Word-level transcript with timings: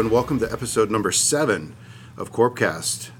And 0.00 0.10
welcome 0.10 0.38
to 0.38 0.50
episode 0.50 0.90
number 0.90 1.12
seven 1.12 1.76
of 2.16 2.32
Corpcast. 2.32 3.10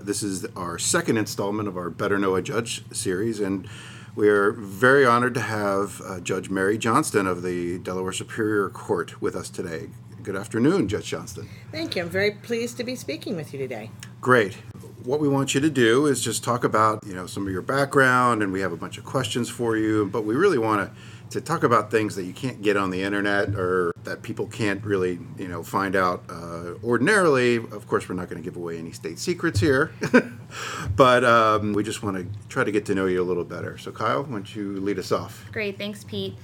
This 0.00 0.22
is 0.22 0.46
our 0.54 0.78
second 0.78 1.16
installment 1.16 1.66
of 1.66 1.76
our 1.76 1.90
Better 1.90 2.16
Know 2.16 2.36
a 2.36 2.42
Judge 2.42 2.84
series, 2.92 3.40
and 3.40 3.68
we 4.14 4.28
are 4.28 4.52
very 4.52 5.04
honored 5.04 5.34
to 5.34 5.40
have 5.40 6.00
uh, 6.02 6.20
Judge 6.20 6.48
Mary 6.48 6.78
Johnston 6.78 7.26
of 7.26 7.42
the 7.42 7.80
Delaware 7.80 8.12
Superior 8.12 8.70
Court 8.70 9.20
with 9.20 9.34
us 9.34 9.50
today. 9.50 9.88
Good 10.22 10.36
afternoon, 10.36 10.86
Judge 10.86 11.06
Johnston. 11.06 11.48
Thank 11.72 11.96
you. 11.96 12.02
I'm 12.02 12.08
very 12.08 12.30
pleased 12.30 12.76
to 12.76 12.84
be 12.84 12.94
speaking 12.94 13.34
with 13.34 13.52
you 13.52 13.58
today. 13.58 13.90
Great. 14.20 14.58
What 15.08 15.20
we 15.20 15.28
want 15.28 15.54
you 15.54 15.60
to 15.62 15.70
do 15.70 16.04
is 16.04 16.22
just 16.22 16.44
talk 16.44 16.64
about, 16.64 17.02
you 17.06 17.14
know, 17.14 17.26
some 17.26 17.46
of 17.46 17.50
your 17.50 17.62
background, 17.62 18.42
and 18.42 18.52
we 18.52 18.60
have 18.60 18.72
a 18.72 18.76
bunch 18.76 18.98
of 18.98 19.06
questions 19.06 19.48
for 19.48 19.74
you. 19.74 20.04
But 20.04 20.26
we 20.26 20.34
really 20.34 20.58
want 20.58 20.86
to 20.86 20.94
to 21.30 21.40
talk 21.40 21.62
about 21.62 21.90
things 21.90 22.14
that 22.16 22.24
you 22.24 22.34
can't 22.34 22.60
get 22.60 22.76
on 22.76 22.90
the 22.90 23.02
internet 23.02 23.54
or 23.54 23.92
that 24.04 24.20
people 24.22 24.46
can't 24.46 24.84
really, 24.84 25.18
you 25.38 25.48
know, 25.48 25.62
find 25.62 25.96
out 25.96 26.24
uh, 26.28 26.74
ordinarily. 26.84 27.56
Of 27.56 27.86
course, 27.86 28.06
we're 28.06 28.16
not 28.16 28.28
going 28.28 28.42
to 28.42 28.44
give 28.44 28.58
away 28.58 28.76
any 28.78 28.92
state 28.92 29.18
secrets 29.18 29.60
here, 29.60 29.92
but 30.96 31.24
um, 31.24 31.72
we 31.72 31.82
just 31.82 32.02
want 32.02 32.18
to 32.18 32.26
try 32.50 32.62
to 32.62 32.70
get 32.70 32.84
to 32.86 32.94
know 32.94 33.06
you 33.06 33.22
a 33.22 33.24
little 33.24 33.44
better. 33.44 33.78
So, 33.78 33.90
Kyle, 33.90 34.24
why 34.24 34.30
don't 34.30 34.54
you 34.54 34.78
lead 34.78 34.98
us 34.98 35.10
off? 35.10 35.46
Great, 35.52 35.78
thanks, 35.78 36.04
Pete. 36.04 36.34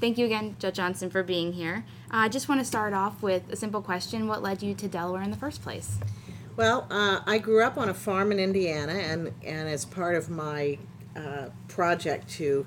Thank 0.00 0.16
you 0.16 0.26
again, 0.26 0.54
Judge 0.60 0.76
Johnston, 0.76 1.10
for 1.10 1.24
being 1.24 1.54
here. 1.54 1.84
Uh, 2.12 2.18
I 2.18 2.28
just 2.28 2.48
want 2.48 2.60
to 2.60 2.64
start 2.64 2.92
off 2.92 3.20
with 3.20 3.52
a 3.52 3.56
simple 3.56 3.82
question 3.82 4.28
What 4.28 4.42
led 4.42 4.62
you 4.62 4.74
to 4.74 4.86
Delaware 4.86 5.22
in 5.22 5.32
the 5.32 5.36
first 5.36 5.60
place? 5.60 5.98
Well, 6.54 6.86
uh, 6.90 7.20
I 7.24 7.38
grew 7.38 7.62
up 7.62 7.78
on 7.78 7.88
a 7.88 7.94
farm 7.94 8.30
in 8.30 8.38
Indiana, 8.38 8.92
and, 8.92 9.32
and 9.42 9.70
as 9.70 9.86
part 9.86 10.16
of 10.16 10.28
my 10.28 10.78
uh, 11.16 11.48
project 11.68 12.28
to 12.32 12.66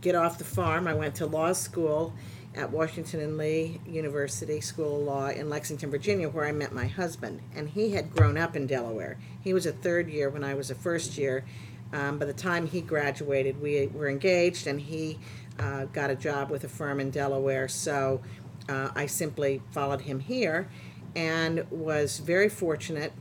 get 0.00 0.14
off 0.14 0.38
the 0.38 0.44
farm, 0.44 0.88
I 0.88 0.94
went 0.94 1.16
to 1.16 1.26
law 1.26 1.52
school 1.52 2.14
at 2.54 2.70
Washington 2.70 3.20
and 3.20 3.36
Lee 3.36 3.78
University 3.86 4.62
School 4.62 5.00
of 5.00 5.06
Law 5.06 5.28
in 5.28 5.50
Lexington, 5.50 5.90
Virginia, 5.90 6.30
where 6.30 6.46
I 6.46 6.52
met 6.52 6.72
my 6.72 6.86
husband. 6.86 7.42
And 7.54 7.68
he 7.68 7.90
had 7.90 8.10
grown 8.10 8.38
up 8.38 8.56
in 8.56 8.66
Delaware. 8.66 9.18
He 9.42 9.52
was 9.52 9.66
a 9.66 9.72
third 9.72 10.08
year 10.08 10.30
when 10.30 10.42
I 10.42 10.54
was 10.54 10.70
a 10.70 10.74
first 10.74 11.18
year. 11.18 11.44
Um, 11.92 12.18
by 12.18 12.24
the 12.24 12.32
time 12.32 12.66
he 12.68 12.80
graduated, 12.80 13.60
we 13.60 13.86
were 13.88 14.08
engaged, 14.08 14.66
and 14.66 14.80
he 14.80 15.18
uh, 15.58 15.84
got 15.86 16.08
a 16.08 16.16
job 16.16 16.48
with 16.48 16.64
a 16.64 16.68
firm 16.70 17.00
in 17.00 17.10
Delaware. 17.10 17.68
So 17.68 18.22
uh, 18.66 18.88
I 18.94 19.04
simply 19.04 19.60
followed 19.72 20.00
him 20.00 20.20
here 20.20 20.70
and 21.14 21.70
was 21.70 22.18
very 22.18 22.48
fortunate 22.48 23.12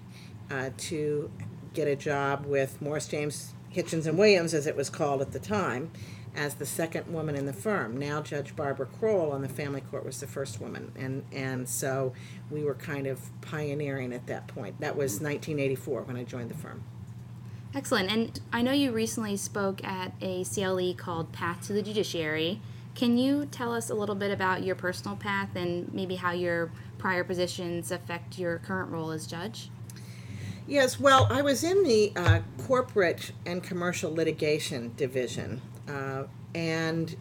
uh, 0.52 0.70
to 0.78 1.32
get 1.74 1.88
a 1.88 1.96
job 1.96 2.46
with 2.46 2.82
Morris 2.82 3.08
James 3.08 3.54
Hitchens 3.74 4.08
and 4.08 4.18
Williams, 4.18 4.54
as 4.54 4.68
it 4.68 4.76
was 4.76 4.90
called 4.90 5.22
at 5.22 5.32
the 5.32 5.40
time, 5.40 5.92
as 6.36 6.56
the 6.56 6.66
second 6.66 7.12
woman 7.12 7.36
in 7.36 7.46
the 7.46 7.54
firm. 7.54 7.98
Now 7.98 8.22
Judge 8.22 8.56
Barbara 8.56 8.88
Crowell 8.88 9.32
on 9.32 9.42
the 9.42 9.50
family 9.50 9.82
court 9.82 10.06
was 10.06 10.20
the 10.20 10.28
first 10.28 10.60
woman, 10.60 10.92
and 10.96 11.24
and 11.32 11.68
so 11.70 12.14
we 12.50 12.64
were 12.64 12.76
kind 12.76 13.08
of 13.08 13.20
pioneering 13.42 14.14
at 14.14 14.28
that 14.28 14.48
point. 14.48 14.80
That 14.80 14.96
was 14.96 15.14
1984 15.14 16.04
when 16.04 16.18
I 16.18 16.24
joined 16.24 16.50
the 16.50 16.56
firm. 16.56 16.84
Excellent. 17.76 18.12
And 18.12 18.40
I 18.52 18.64
know 18.64 18.72
you 18.72 18.92
recently 18.92 19.38
spoke 19.38 19.84
at 19.84 20.14
a 20.22 20.44
CLE 20.44 20.96
called 20.96 21.32
Path 21.32 21.68
to 21.68 21.74
the 21.74 21.84
Judiciary. 21.84 22.62
Can 22.96 23.20
you 23.20 23.46
tell 23.46 23.74
us 23.74 23.92
a 23.92 23.94
little 23.94 24.16
bit 24.16 24.32
about 24.32 24.64
your 24.64 24.76
personal 24.76 25.16
path 25.16 25.56
and 25.56 25.94
maybe 25.94 26.16
how 26.16 26.32
your 26.32 26.72
prior 27.00 27.24
positions 27.24 27.92
affect 27.92 28.38
your 28.38 28.60
current 28.60 28.92
role 28.92 29.10
as 29.10 29.26
judge? 29.26 29.72
Yes, 30.68 31.00
well, 31.00 31.26
I 31.32 31.42
was 31.42 31.64
in 31.64 31.84
the 31.84 32.14
uh, 32.16 32.42
corporate 32.60 33.32
and 33.44 33.64
commercial 33.64 34.14
litigation 34.14 34.94
division, 34.96 35.62
uh, 35.88 36.26
and 36.54 37.16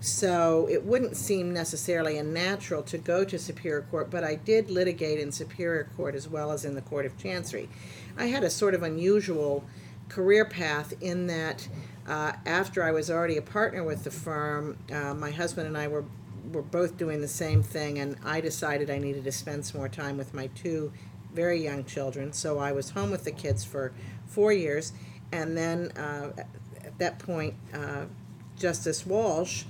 so 0.00 0.66
it 0.70 0.82
wouldn't 0.86 1.14
seem 1.14 1.52
necessarily 1.52 2.16
a 2.16 2.22
natural 2.22 2.82
to 2.84 2.96
go 2.96 3.22
to 3.22 3.38
Superior 3.38 3.82
Court, 3.82 4.10
but 4.10 4.24
I 4.24 4.36
did 4.36 4.70
litigate 4.70 5.20
in 5.20 5.30
Superior 5.30 5.90
Court 5.94 6.14
as 6.14 6.26
well 6.26 6.52
as 6.52 6.64
in 6.64 6.74
the 6.74 6.80
Court 6.80 7.04
of 7.04 7.18
Chancery. 7.18 7.68
I 8.16 8.26
had 8.26 8.44
a 8.44 8.50
sort 8.50 8.74
of 8.74 8.82
unusual 8.82 9.62
career 10.08 10.46
path 10.46 10.94
in 11.02 11.26
that 11.26 11.68
uh, 12.08 12.32
after 12.46 12.82
I 12.82 12.92
was 12.92 13.10
already 13.10 13.36
a 13.36 13.42
partner 13.42 13.84
with 13.84 14.04
the 14.04 14.10
firm, 14.10 14.78
uh, 14.90 15.12
my 15.12 15.30
husband 15.30 15.66
and 15.66 15.76
I 15.76 15.86
were 15.86 16.04
were 16.52 16.62
both 16.62 16.96
doing 16.96 17.20
the 17.20 17.28
same 17.28 17.62
thing, 17.62 17.98
and 17.98 18.16
I 18.24 18.40
decided 18.40 18.90
I 18.90 18.98
needed 18.98 19.24
to 19.24 19.32
spend 19.32 19.64
some 19.66 19.78
more 19.78 19.88
time 19.88 20.16
with 20.16 20.34
my 20.34 20.48
two 20.48 20.92
very 21.32 21.62
young 21.62 21.84
children. 21.84 22.32
So 22.32 22.58
I 22.58 22.72
was 22.72 22.90
home 22.90 23.10
with 23.10 23.24
the 23.24 23.30
kids 23.30 23.64
for 23.64 23.92
four 24.26 24.52
years, 24.52 24.92
and 25.32 25.56
then 25.56 25.92
uh, 25.92 26.32
at 26.84 26.98
that 26.98 27.18
point, 27.18 27.54
uh, 27.72 28.06
Justice 28.56 29.06
Walsh 29.06 29.64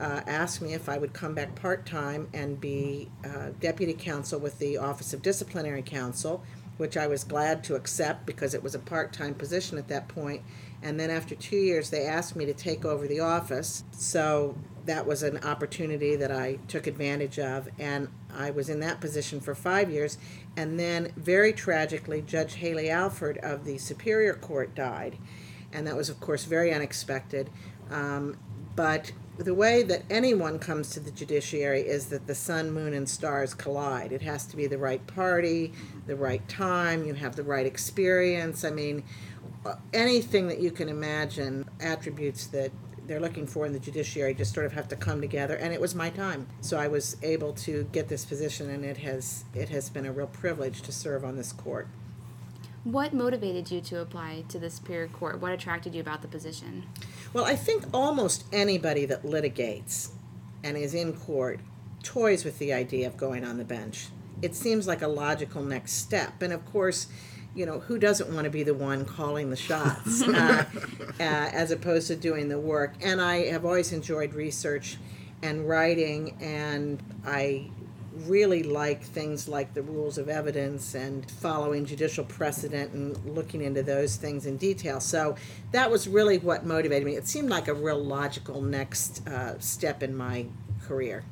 uh, 0.00 0.20
asked 0.26 0.60
me 0.60 0.74
if 0.74 0.88
I 0.88 0.98
would 0.98 1.12
come 1.12 1.34
back 1.34 1.54
part 1.54 1.86
time 1.86 2.28
and 2.32 2.60
be 2.60 3.08
uh, 3.24 3.50
deputy 3.60 3.94
counsel 3.94 4.40
with 4.40 4.58
the 4.58 4.78
Office 4.78 5.12
of 5.12 5.22
Disciplinary 5.22 5.82
Counsel, 5.82 6.42
which 6.82 6.96
I 6.96 7.06
was 7.06 7.22
glad 7.22 7.62
to 7.64 7.76
accept 7.76 8.26
because 8.26 8.54
it 8.54 8.62
was 8.62 8.74
a 8.74 8.80
part 8.80 9.12
time 9.12 9.34
position 9.34 9.78
at 9.78 9.86
that 9.86 10.08
point. 10.08 10.42
And 10.82 10.98
then 10.98 11.10
after 11.10 11.36
two 11.36 11.54
years, 11.54 11.90
they 11.90 12.06
asked 12.06 12.34
me 12.34 12.44
to 12.44 12.52
take 12.52 12.84
over 12.84 13.06
the 13.06 13.20
office. 13.20 13.84
So 13.92 14.58
that 14.86 15.06
was 15.06 15.22
an 15.22 15.38
opportunity 15.44 16.16
that 16.16 16.32
I 16.32 16.58
took 16.66 16.88
advantage 16.88 17.38
of, 17.38 17.68
and 17.78 18.08
I 18.34 18.50
was 18.50 18.68
in 18.68 18.80
that 18.80 19.00
position 19.00 19.38
for 19.38 19.54
five 19.54 19.92
years. 19.92 20.18
And 20.56 20.76
then, 20.76 21.12
very 21.16 21.52
tragically, 21.52 22.20
Judge 22.20 22.54
Haile 22.54 22.90
Alford 22.90 23.38
of 23.38 23.64
the 23.64 23.78
Superior 23.78 24.34
Court 24.34 24.74
died, 24.74 25.18
and 25.72 25.86
that 25.86 25.94
was, 25.94 26.08
of 26.08 26.18
course, 26.18 26.46
very 26.46 26.74
unexpected. 26.74 27.48
Um, 27.92 28.38
but 28.74 29.12
the 29.38 29.54
way 29.54 29.82
that 29.82 30.02
anyone 30.10 30.58
comes 30.58 30.90
to 30.90 31.00
the 31.00 31.10
judiciary 31.10 31.80
is 31.80 32.06
that 32.06 32.26
the 32.26 32.34
sun, 32.34 32.70
moon, 32.70 32.92
and 32.92 33.08
stars 33.08 33.54
collide. 33.54 34.12
It 34.12 34.22
has 34.22 34.46
to 34.46 34.56
be 34.56 34.66
the 34.66 34.78
right 34.78 35.04
party, 35.06 35.72
the 36.06 36.16
right 36.16 36.46
time, 36.48 37.04
you 37.04 37.14
have 37.14 37.34
the 37.36 37.42
right 37.42 37.64
experience. 37.64 38.64
I 38.64 38.70
mean, 38.70 39.04
uh, 39.64 39.76
anything 39.92 40.48
that 40.48 40.60
you 40.60 40.70
can 40.70 40.88
imagine, 40.88 41.68
attributes 41.80 42.46
that 42.48 42.72
they're 43.06 43.20
looking 43.20 43.46
for 43.46 43.66
in 43.66 43.72
the 43.72 43.80
judiciary 43.80 44.32
just 44.32 44.54
sort 44.54 44.64
of 44.64 44.72
have 44.72 44.86
to 44.88 44.94
come 44.94 45.20
together 45.20 45.56
and 45.56 45.72
it 45.72 45.80
was 45.80 45.92
my 45.92 46.08
time 46.08 46.46
so 46.60 46.78
i 46.78 46.86
was 46.86 47.16
able 47.22 47.52
to 47.52 47.82
get 47.90 48.08
this 48.08 48.24
position 48.24 48.70
and 48.70 48.84
it 48.84 48.96
has 48.96 49.44
it 49.54 49.68
has 49.68 49.90
been 49.90 50.06
a 50.06 50.12
real 50.12 50.28
privilege 50.28 50.82
to 50.82 50.92
serve 50.92 51.24
on 51.24 51.36
this 51.36 51.52
court 51.52 51.88
What 52.84 53.14
motivated 53.14 53.70
you 53.70 53.80
to 53.80 54.00
apply 54.00 54.42
to 54.48 54.58
the 54.58 54.68
Superior 54.68 55.06
Court? 55.06 55.40
What 55.40 55.52
attracted 55.52 55.94
you 55.94 56.00
about 56.00 56.20
the 56.20 56.26
position? 56.26 56.88
Well 57.32 57.44
i 57.44 57.56
think 57.56 57.84
almost 57.92 58.44
anybody 58.52 59.04
that 59.04 59.22
litigates 59.22 60.10
and 60.64 60.76
is 60.76 60.94
in 60.94 61.12
court 61.12 61.60
toys 62.02 62.44
with 62.44 62.58
the 62.58 62.72
idea 62.72 63.06
of 63.06 63.16
going 63.16 63.44
on 63.44 63.58
the 63.58 63.64
bench. 63.64 64.08
It 64.40 64.54
seems 64.54 64.86
like 64.86 65.02
a 65.02 65.08
logical 65.08 65.62
next 65.62 65.92
step. 65.92 66.42
And 66.42 66.52
of 66.52 66.64
course 66.66 67.06
you 67.54 67.66
know 67.66 67.80
who 67.80 67.98
doesn't 67.98 68.32
want 68.32 68.44
to 68.44 68.50
be 68.50 68.62
the 68.62 68.72
one 68.72 69.04
calling 69.04 69.50
the 69.50 69.56
shots 69.56 70.22
uh, 70.26 70.64
uh, 70.74 71.12
as 71.20 71.70
opposed 71.70 72.06
to 72.06 72.16
doing 72.16 72.48
the 72.48 72.58
work? 72.58 72.94
And 73.02 73.20
i 73.20 73.44
have 73.46 73.64
always 73.64 73.92
enjoyed 73.92 74.34
research 74.34 74.96
and 75.42 75.68
writing 75.68 76.36
and 76.40 77.02
i 77.26 77.70
really 78.26 78.62
like 78.62 79.02
things 79.02 79.48
like 79.48 79.72
the 79.74 79.82
rules 79.82 80.18
of 80.18 80.28
evidence 80.28 80.94
and 80.94 81.30
following 81.30 81.84
judicial 81.84 82.24
precedent 82.24 82.92
and 82.92 83.16
looking 83.24 83.62
into 83.62 83.82
those 83.82 84.16
things 84.16 84.46
in 84.46 84.56
detail 84.56 85.00
so 85.00 85.34
that 85.72 85.90
was 85.90 86.06
really 86.06 86.38
what 86.38 86.64
motivated 86.64 87.06
me 87.06 87.16
it 87.16 87.26
seemed 87.26 87.48
like 87.48 87.68
a 87.68 87.74
real 87.74 88.02
logical 88.02 88.60
next 88.60 89.26
uh, 89.28 89.58
step 89.58 90.02
in 90.02 90.14
my 90.16 90.46
career 90.82 91.24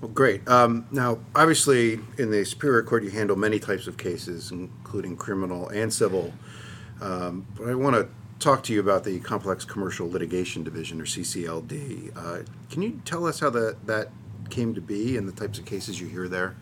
Well, 0.00 0.10
great. 0.10 0.46
Um, 0.48 0.86
now, 0.90 1.20
obviously, 1.36 2.00
in 2.18 2.32
the 2.32 2.44
Superior 2.44 2.82
Court, 2.82 3.04
you 3.04 3.10
handle 3.10 3.36
many 3.36 3.60
types 3.60 3.86
of 3.86 3.96
cases, 3.96 4.50
including 4.50 5.16
criminal 5.16 5.68
and 5.68 5.92
civil. 5.92 6.32
Um, 7.00 7.46
but 7.56 7.68
I 7.68 7.74
want 7.76 7.94
to 7.94 8.08
talk 8.40 8.64
to 8.64 8.72
you 8.72 8.80
about 8.80 9.04
the 9.04 9.20
Complex 9.20 9.64
Commercial 9.64 10.10
Litigation 10.10 10.64
Division, 10.64 11.00
or 11.00 11.04
CCLD. 11.04 12.10
Uh, 12.16 12.42
can 12.68 12.82
you 12.82 13.00
tell 13.04 13.26
us 13.26 13.38
how 13.38 13.50
that, 13.50 13.86
that 13.86 14.10
came 14.52 14.74
to 14.74 14.80
be 14.80 15.16
and 15.16 15.26
the 15.26 15.32
types 15.32 15.58
of 15.58 15.64
cases 15.64 16.00
you 16.00 16.06
hear 16.06 16.28
there? 16.28 16.54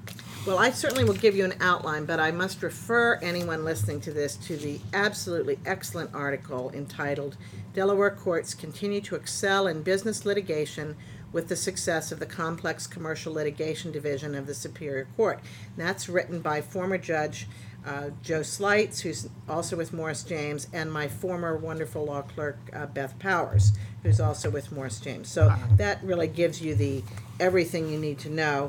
Well, 0.46 0.58
I 0.58 0.70
certainly 0.70 1.04
will 1.04 1.12
give 1.12 1.36
you 1.36 1.44
an 1.44 1.54
outline, 1.60 2.06
but 2.06 2.18
I 2.18 2.30
must 2.30 2.62
refer 2.62 3.16
anyone 3.16 3.62
listening 3.62 4.00
to 4.02 4.12
this 4.12 4.36
to 4.36 4.56
the 4.56 4.80
absolutely 4.94 5.58
excellent 5.66 6.14
article 6.14 6.70
entitled 6.72 7.36
Delaware 7.74 8.10
Courts 8.10 8.54
Continue 8.54 9.02
to 9.02 9.16
Excel 9.16 9.66
in 9.66 9.82
Business 9.82 10.24
Litigation 10.24 10.96
with 11.32 11.48
the 11.48 11.56
Success 11.56 12.10
of 12.10 12.20
the 12.20 12.26
Complex 12.26 12.86
Commercial 12.86 13.34
Litigation 13.34 13.92
Division 13.92 14.34
of 14.34 14.46
the 14.46 14.54
Superior 14.54 15.06
Court. 15.16 15.40
And 15.76 15.86
that's 15.86 16.08
written 16.08 16.40
by 16.40 16.62
former 16.62 16.96
Judge 16.96 17.46
uh, 17.86 18.10
Joe 18.22 18.42
Slights, 18.42 19.00
who's 19.00 19.28
also 19.48 19.76
with 19.76 19.92
Morris 19.92 20.22
James, 20.22 20.68
and 20.72 20.92
my 20.92 21.08
former 21.08 21.56
wonderful 21.56 22.04
law 22.04 22.22
clerk, 22.22 22.58
uh, 22.72 22.86
Beth 22.86 23.18
Powers, 23.18 23.72
who's 24.02 24.20
also 24.20 24.50
with 24.50 24.70
Morris 24.72 25.00
James. 25.00 25.30
So 25.30 25.54
that 25.76 26.02
really 26.02 26.28
gives 26.28 26.60
you 26.60 26.74
the 26.74 27.02
everything 27.38 27.88
you 27.88 27.98
need 27.98 28.18
to 28.20 28.30
know 28.30 28.68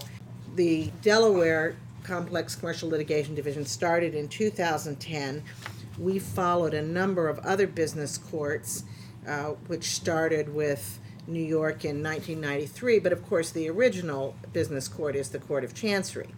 the 0.55 0.91
Delaware 1.01 1.75
Complex 2.03 2.55
Commercial 2.55 2.89
Litigation 2.89 3.35
Division 3.35 3.65
started 3.65 4.15
in 4.15 4.27
2010. 4.27 5.43
We 5.99 6.19
followed 6.19 6.73
a 6.73 6.81
number 6.81 7.27
of 7.27 7.39
other 7.39 7.67
business 7.67 8.17
courts, 8.17 8.83
uh, 9.27 9.51
which 9.67 9.83
started 9.85 10.53
with 10.53 10.99
New 11.27 11.43
York 11.43 11.85
in 11.85 12.03
1993, 12.03 12.99
but 12.99 13.13
of 13.13 13.25
course, 13.27 13.51
the 13.51 13.69
original 13.69 14.35
business 14.51 14.87
court 14.87 15.15
is 15.15 15.29
the 15.29 15.39
Court 15.39 15.63
of 15.63 15.73
Chancery. 15.73 16.29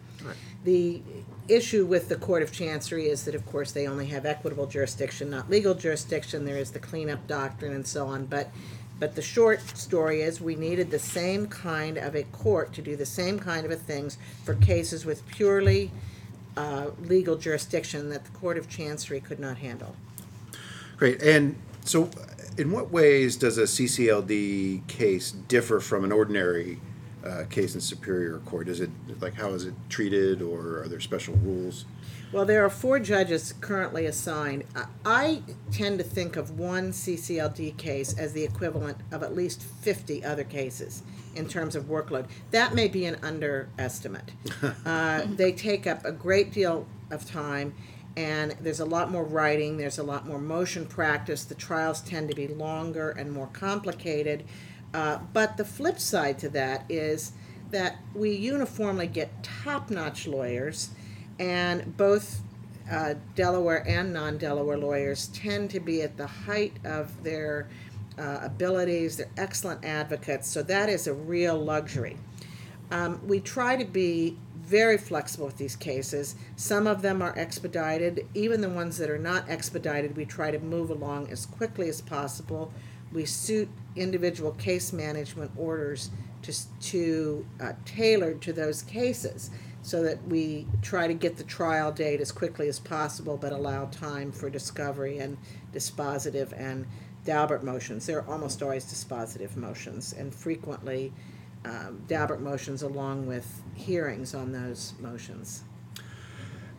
The 0.64 1.02
issue 1.48 1.86
with 1.86 2.10
the 2.10 2.16
Court 2.16 2.42
of 2.42 2.52
Chancery 2.52 3.08
is 3.08 3.26
that, 3.26 3.36
of 3.36 3.46
course, 3.46 3.72
they 3.72 3.88
only 3.88 4.06
have 4.08 4.26
equitable 4.26 4.66
jurisdiction, 4.66 5.30
not 5.30 5.50
legal 5.50 5.74
jurisdiction. 5.74 6.46
There 6.46 6.58
is 6.58 6.72
the 6.72 6.80
cleanup 6.80 7.28
doctrine 7.28 7.74
and 7.74 7.86
so 7.86 8.08
on. 8.08 8.26
But, 8.26 8.50
but 9.00 9.16
the 9.16 9.22
short 9.22 9.62
story 9.78 10.22
is 10.22 10.40
we 10.40 10.56
needed 10.56 10.90
the 10.90 11.00
same 11.00 11.48
kind 11.48 11.98
of 11.98 12.16
a 12.16 12.24
court 12.24 12.74
to 12.74 12.82
do 12.82 12.96
the 12.96 13.06
same 13.06 13.40
kind 13.40 13.66
of 13.66 13.72
a 13.72 13.76
things 13.76 14.18
for 14.46 14.56
cases 14.56 15.06
with 15.06 15.28
purely 15.28 15.92
uh, 16.56 16.92
legal 17.02 17.36
jurisdiction 17.36 18.10
that 18.10 18.24
the 18.26 18.32
Court 18.32 18.58
of 18.58 18.70
Chancery 18.70 19.20
could 19.20 19.40
not 19.40 19.58
handle. 19.58 19.96
Great. 20.98 21.22
And 21.22 21.56
so, 21.84 22.10
in 22.58 22.72
what 22.72 22.92
ways 22.92 23.36
does 23.36 23.58
a 23.58 23.64
CCLD 23.64 24.88
case 24.88 25.32
differ 25.32 25.80
from 25.80 26.04
an 26.04 26.12
ordinary 26.12 26.80
uh, 27.24 27.44
case 27.50 27.76
in 27.76 27.82
Superior 27.82 28.40
Court? 28.40 28.68
Is 28.68 28.80
it 28.82 28.90
like 29.22 29.34
how 29.36 29.50
is 29.50 29.66
it 29.66 29.74
treated, 29.90 30.42
or 30.42 30.82
are 30.84 30.88
there 30.88 31.00
special 31.00 31.36
rules? 31.36 31.86
Well, 32.32 32.46
there 32.46 32.66
are 32.66 32.70
four 32.70 33.00
judges 33.00 33.54
currently 33.62 34.06
assigned. 34.08 34.64
I- 34.76 34.86
I 35.06 35.42
tend 35.72 36.00
to 36.00 36.04
think 36.04 36.36
of 36.36 36.58
one 36.60 36.92
CCLD 36.92 37.78
case 37.78 38.18
as 38.18 38.34
the 38.34 38.44
equivalent 38.44 38.98
of 39.12 39.22
at 39.22 39.36
least 39.36 39.62
50 39.62 40.24
other 40.26 40.44
cases 40.44 41.04
in 41.36 41.48
terms 41.48 41.76
of 41.76 41.84
workload. 41.86 42.26
That 42.50 42.74
may 42.74 42.88
be 42.88 43.06
an 43.06 43.18
underestimate. 43.24 44.32
Uh, 44.86 45.26
They 45.36 45.52
take 45.52 45.86
up 45.86 46.04
a 46.06 46.12
great 46.12 46.52
deal 46.52 46.88
of 47.12 47.26
time, 47.30 47.74
and 48.18 48.56
there's 48.62 48.80
a 48.80 48.86
lot 48.86 49.12
more 49.12 49.24
writing, 49.24 49.78
there's 49.78 49.98
a 50.00 50.04
lot 50.04 50.28
more 50.28 50.40
motion 50.40 50.86
practice. 50.88 51.44
The 51.44 51.56
trials 51.56 52.02
tend 52.02 52.30
to 52.30 52.36
be 52.36 52.48
longer 52.48 53.12
and 53.12 53.32
more 53.32 53.48
complicated. 53.54 54.44
Uh, 54.94 55.20
But 55.34 55.58
the 55.58 55.66
flip 55.66 56.00
side 56.00 56.38
to 56.40 56.50
that 56.50 56.86
is 56.90 57.32
that 57.72 57.98
we 58.14 58.32
uniformly 58.32 59.08
get 59.08 59.44
top-notch 59.44 60.28
lawyers, 60.28 60.92
and 61.40 61.98
both 61.98 62.42
uh, 62.92 63.16
Delaware 63.34 63.84
and 63.88 64.14
non-Delaware 64.14 64.78
lawyers 64.78 65.28
tend 65.28 65.72
to 65.72 65.80
be 65.80 66.02
at 66.04 66.18
the 66.18 66.28
height 66.28 66.78
of 66.84 67.24
their 67.24 67.68
uh, 68.20 68.40
abilities. 68.44 69.18
They're 69.18 69.32
excellent 69.38 69.84
advocates, 69.84 70.48
so 70.48 70.62
that 70.64 70.90
is 70.90 71.08
a 71.08 71.14
real 71.14 71.58
luxury. 71.58 72.18
Um, 72.92 73.26
we 73.26 73.40
try 73.40 73.76
to 73.76 73.86
be 73.86 74.38
very 74.62 74.98
flexible 74.98 75.48
with 75.48 75.58
these 75.58 75.76
cases. 75.76 76.36
Some 76.56 76.86
of 76.86 77.02
them 77.02 77.22
are 77.22 77.34
expedited. 77.38 78.28
Even 78.36 78.62
the 78.62 78.70
ones 78.70 78.98
that 78.98 79.10
are 79.10 79.18
not 79.18 79.50
expedited, 79.50 80.16
we 80.16 80.26
try 80.26 80.52
to 80.52 80.60
move 80.60 80.92
along 80.92 81.32
as 81.32 81.48
quickly 81.48 81.90
as 81.90 82.02
possible. 82.02 82.72
We 83.14 83.26
suit 83.26 83.70
individual 83.96 84.52
case 84.54 84.92
management 84.92 85.52
orders 85.56 86.10
to, 86.44 86.54
to 86.82 87.46
uh, 87.62 87.74
tailored 87.86 88.42
to 88.42 88.54
those 88.54 88.82
cases 88.82 89.50
so 89.82 90.02
that 90.02 90.26
we 90.28 90.66
try 90.82 91.08
to 91.08 91.14
get 91.14 91.38
the 91.38 91.44
trial 91.44 91.92
date 91.92 92.22
as 92.22 92.32
quickly 92.32 92.68
as 92.68 92.80
possible 92.80 93.38
but 93.38 93.52
allow 93.52 93.86
time 93.86 94.32
for 94.32 94.50
discovery 94.50 95.20
and 95.20 95.38
dispositive 95.74 96.54
and 96.58 96.86
Daubert 97.26 97.64
motions. 97.64 98.06
They're 98.06 98.28
almost 98.30 98.62
always 98.62 98.86
dispositive 98.86 99.56
motions 99.56 100.14
and 100.14 100.34
frequently 100.34 101.14
um, 101.66 102.04
Daubert 102.08 102.42
motions 102.42 102.82
along 102.82 103.28
with 103.28 103.62
hearings 103.76 104.34
on 104.34 104.52
those 104.52 104.94
motions. 105.00 105.64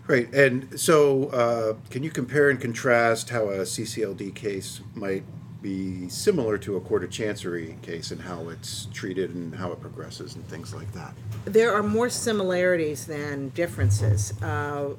Right. 0.07 0.33
And 0.35 0.79
so, 0.79 1.29
uh, 1.29 1.75
can 1.89 2.03
you 2.03 2.11
compare 2.11 2.51
and 2.51 2.61
contrast 2.61 3.31
how 3.31 3.49
a 3.49 3.61
CCLD 3.61 4.35
case 4.35 4.83
might 4.95 5.25
be 5.65 6.07
similar 6.11 6.59
to 6.59 6.77
a 6.77 6.81
Court 6.81 7.03
of 7.03 7.11
Chancery 7.11 7.79
case 7.81 8.11
and 8.11 8.21
how 8.21 8.51
it's 8.51 8.87
treated 8.93 9.35
and 9.35 9.55
how 9.55 9.73
it 9.73 9.81
progresses 9.81 10.35
and 10.35 10.47
things 10.47 10.75
like 10.75 10.93
that? 10.93 11.15
There 11.47 11.75
are 11.75 11.83
more 11.83 12.11
similarities 12.11 13.07
than 13.07 13.49
differences. 13.49 14.35
Uh, 14.43 14.91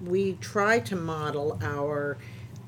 we 0.00 0.34
try 0.34 0.78
to 0.78 0.94
model 0.94 1.58
our 1.60 2.18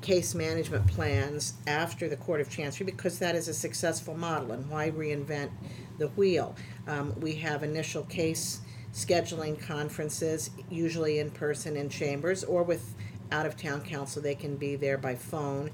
case 0.01 0.35
management 0.35 0.85
plans 0.87 1.53
after 1.65 2.09
the 2.09 2.17
Court 2.17 2.41
of 2.41 2.49
Chancery 2.49 2.85
because 2.85 3.19
that 3.19 3.35
is 3.35 3.47
a 3.47 3.53
successful 3.53 4.17
model 4.17 4.51
and 4.51 4.69
why 4.69 4.91
reinvent 4.91 5.49
the 5.97 6.09
wheel? 6.09 6.57
Um, 6.87 7.17
we 7.21 7.35
have 7.35 7.63
initial 7.63 8.03
case 8.03 8.59
scheduling 8.93 9.57
conferences, 9.61 10.49
usually 10.69 11.19
in 11.19 11.31
person 11.31 11.77
in 11.77 11.87
chambers 11.87 12.43
or 12.43 12.63
with 12.63 12.95
out 13.31 13.45
of 13.45 13.55
town 13.55 13.79
counsel. 13.81 14.21
They 14.21 14.35
can 14.35 14.57
be 14.57 14.75
there 14.75 14.97
by 14.97 15.15
phone 15.15 15.71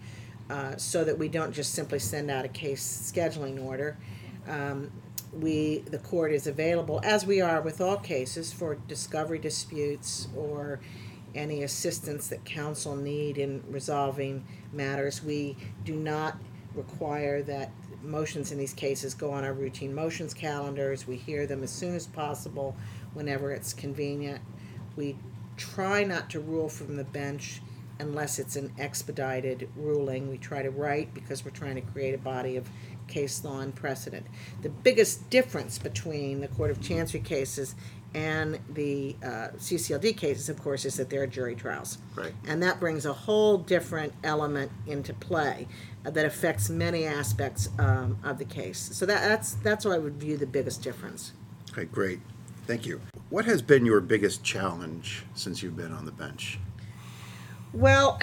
uh, 0.50 0.78
so 0.78 1.04
that 1.04 1.18
we 1.18 1.28
don't 1.28 1.54
just 1.54 1.74
simply 1.74 2.00
send 2.00 2.30
out 2.30 2.46
a 2.46 2.50
case 2.50 3.12
scheduling 3.12 3.64
order. 3.64 3.98
Um, 4.48 4.92
we, 5.34 5.80
the 5.80 5.98
court 5.98 6.32
is 6.32 6.48
available, 6.48 7.02
as 7.04 7.26
we 7.26 7.42
are 7.42 7.62
with 7.62 7.82
all 7.82 7.98
cases, 7.98 8.54
for 8.54 8.76
discovery 8.76 9.40
disputes 9.40 10.28
or 10.36 10.80
any 11.34 11.64
assistance 11.64 12.30
that 12.30 12.46
counsel 12.46 12.96
need 12.96 13.38
in 13.38 13.62
resolving 13.68 14.46
matters. 14.72 15.24
We 15.24 15.58
do 15.84 15.96
not 15.96 16.38
require 16.74 17.42
that 17.44 17.72
motions 18.02 18.52
in 18.52 18.58
these 18.58 18.74
cases 18.74 19.14
go 19.14 19.32
on 19.32 19.44
our 19.44 19.54
routine 19.54 19.94
motions 19.94 20.34
calendars. 20.34 21.08
We 21.08 21.18
hear 21.18 21.48
them 21.48 21.64
as 21.64 21.72
soon 21.72 21.96
as 21.96 22.08
possible, 22.08 22.76
whenever 23.14 23.52
it's 23.52 23.74
convenient. 23.74 24.42
We 24.96 25.18
try 25.58 26.04
not 26.04 26.30
to 26.32 26.40
rule 26.40 26.70
from 26.70 26.96
the 26.96 27.04
bench 27.04 27.62
unless 28.00 28.40
it's 28.40 28.56
an 28.56 28.74
expedited 28.78 29.70
ruling. 29.76 30.30
We 30.30 30.38
try 30.38 30.62
to 30.62 30.70
write 30.70 31.14
because 31.14 31.46
we're 31.46 31.52
trying 31.52 31.76
to 31.76 31.82
create 31.82 32.14
a 32.14 32.20
body 32.20 32.58
of 32.58 32.70
case 33.08 33.44
law 33.44 33.60
and 33.60 33.74
precedent. 33.74 34.26
The 34.62 34.70
biggest 34.70 35.30
difference 35.30 35.78
between 35.78 36.42
the 36.42 36.48
Court 36.48 36.72
of 36.72 36.82
Chancery 36.82 37.22
cases 37.22 37.76
and 38.14 38.60
the 38.70 39.16
uh, 39.22 39.50
CCLD 39.58 40.16
cases, 40.16 40.48
of 40.48 40.62
course, 40.62 40.86
is 40.86 40.96
that 40.96 41.10
they're 41.10 41.28
jury 41.28 41.54
trials. 41.54 41.98
Right. 42.16 42.34
And 42.48 42.64
that 42.64 42.80
brings 42.80 43.06
a 43.06 43.12
whole 43.12 43.58
different 43.58 44.14
element 44.24 44.72
into 44.88 45.14
play 45.14 45.68
uh, 46.06 46.12
that 46.12 46.26
affects 46.26 46.70
many 46.70 47.06
aspects 47.06 47.68
um, 47.78 48.18
of 48.24 48.38
the 48.38 48.46
case. 48.46 48.80
So 48.94 49.06
that, 49.06 49.22
that's 49.22 49.56
that's 49.56 49.86
why 49.86 49.96
I 49.96 49.98
would 49.98 50.16
view 50.16 50.38
the 50.38 50.48
biggest 50.48 50.82
difference. 50.82 51.34
Okay, 51.72 51.86
great. 51.86 52.20
Thank 52.68 52.86
you. 52.86 53.02
What 53.30 53.46
has 53.46 53.62
been 53.62 53.86
your 53.86 54.00
biggest 54.00 54.44
challenge 54.44 55.24
since 55.34 55.62
you've 55.62 55.76
been 55.76 55.92
on 55.92 56.06
the 56.06 56.12
bench? 56.12 56.58
Well, 57.76 58.20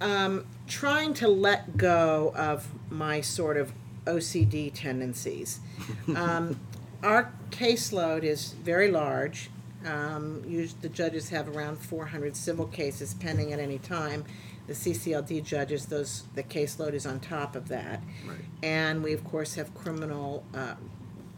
um, 0.00 0.46
trying 0.68 1.14
to 1.14 1.26
let 1.28 1.76
go 1.76 2.32
of 2.36 2.68
my 2.88 3.20
sort 3.20 3.56
of 3.56 3.72
OCD 4.06 4.70
tendencies. 4.72 5.60
Um, 6.16 6.60
our 7.02 7.32
caseload 7.50 8.22
is 8.22 8.52
very 8.52 8.90
large. 8.90 9.50
Um, 9.84 10.44
us- 10.46 10.74
the 10.80 10.88
judges 10.88 11.30
have 11.30 11.48
around 11.48 11.78
400 11.78 12.36
civil 12.36 12.66
cases 12.66 13.14
pending 13.14 13.52
at 13.52 13.58
any 13.58 13.78
time. 13.78 14.24
The 14.68 14.74
CCLD 14.74 15.42
judges, 15.44 15.86
those 15.86 16.22
the 16.36 16.44
caseload 16.44 16.92
is 16.94 17.04
on 17.06 17.18
top 17.18 17.56
of 17.56 17.66
that, 17.68 18.00
Right. 18.24 18.38
and 18.62 19.02
we 19.02 19.12
of 19.12 19.24
course 19.24 19.54
have 19.56 19.74
criminal 19.74 20.44
uh, 20.54 20.74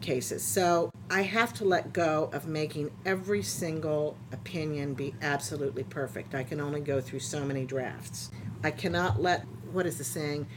cases. 0.05 0.43
So 0.43 0.91
I 1.09 1.23
have 1.23 1.53
to 1.55 1.65
let 1.65 1.91
go 1.91 2.29
of 2.31 2.47
making 2.47 2.91
every 3.05 3.41
single 3.41 4.15
opinion 4.31 4.93
be 4.93 5.15
absolutely 5.21 5.83
perfect. 5.83 6.35
I 6.35 6.43
can 6.43 6.61
only 6.61 6.79
go 6.81 7.01
through 7.01 7.19
so 7.19 7.43
many 7.43 7.65
drafts. 7.65 8.29
I 8.63 8.71
cannot 8.71 9.21
let 9.21 9.45
what 9.71 9.85
is 9.85 9.97
the 9.97 10.03
saying? 10.03 10.47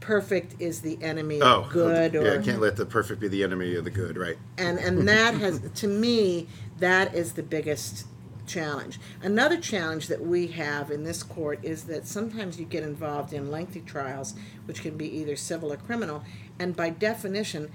Perfect 0.00 0.54
is 0.60 0.80
the 0.82 0.98
enemy 1.02 1.40
Oh, 1.42 1.62
of 1.62 1.70
good, 1.70 2.14
yeah, 2.14 2.20
or 2.20 2.42
can't 2.42 2.60
let 2.60 2.76
the 2.76 2.86
perfect 2.86 3.20
be 3.20 3.28
the 3.28 3.42
enemy 3.42 3.74
of 3.74 3.84
the 3.84 3.90
good, 3.90 4.16
right? 4.16 4.38
and 4.56 4.78
and 4.78 5.08
that 5.08 5.34
has 5.34 5.60
to 5.74 5.88
me 5.88 6.46
that 6.78 7.14
is 7.14 7.32
the 7.32 7.42
biggest 7.42 8.06
challenge 8.46 9.00
another 9.22 9.56
challenge 9.56 10.06
that 10.06 10.20
we 10.20 10.46
have 10.46 10.92
in 10.92 11.02
this 11.02 11.24
court 11.24 11.58
is 11.64 11.84
that 11.84 12.06
sometimes 12.06 12.60
you 12.60 12.64
get 12.64 12.84
involved 12.84 13.32
in 13.32 13.50
lengthy 13.50 13.80
trials 13.80 14.34
which 14.66 14.82
can 14.82 14.96
be 14.96 15.08
either 15.18 15.34
civil 15.34 15.72
or 15.72 15.76
criminal 15.76 16.22
and 16.60 16.76
by 16.76 16.88
definition 16.88 17.68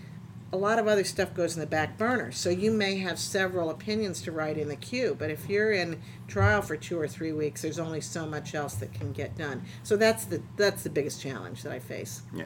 a 0.54 0.58
lot 0.58 0.80
of 0.80 0.88
other 0.88 1.04
stuff 1.04 1.34
goes 1.34 1.56
in 1.56 1.60
the 1.60 1.68
back 1.68 1.98
burner 1.98 2.32
so 2.32 2.50
you 2.50 2.72
may 2.72 2.98
have 2.98 3.18
several 3.18 3.70
opinions 3.70 4.22
to 4.22 4.32
write 4.32 4.58
in 4.58 4.68
the 4.68 4.76
queue 4.76 5.16
but 5.18 5.30
if 5.30 5.50
you're 5.50 5.72
in 5.72 6.02
trial 6.28 6.62
for 6.62 6.76
two 6.76 7.00
or 7.00 7.08
three 7.08 7.32
weeks 7.32 7.62
there's 7.62 7.80
only 7.80 8.02
so 8.02 8.26
much 8.26 8.54
else 8.54 8.76
that 8.76 8.94
can 8.94 9.12
get 9.12 9.38
done 9.38 9.64
so 9.84 9.96
that's 9.96 10.26
the 10.26 10.42
that's 10.58 10.84
the 10.84 10.90
biggest 10.90 11.22
challenge 11.22 11.64
that 11.64 11.72
i 11.72 11.80
face 11.80 12.22
Yeah. 12.34 12.46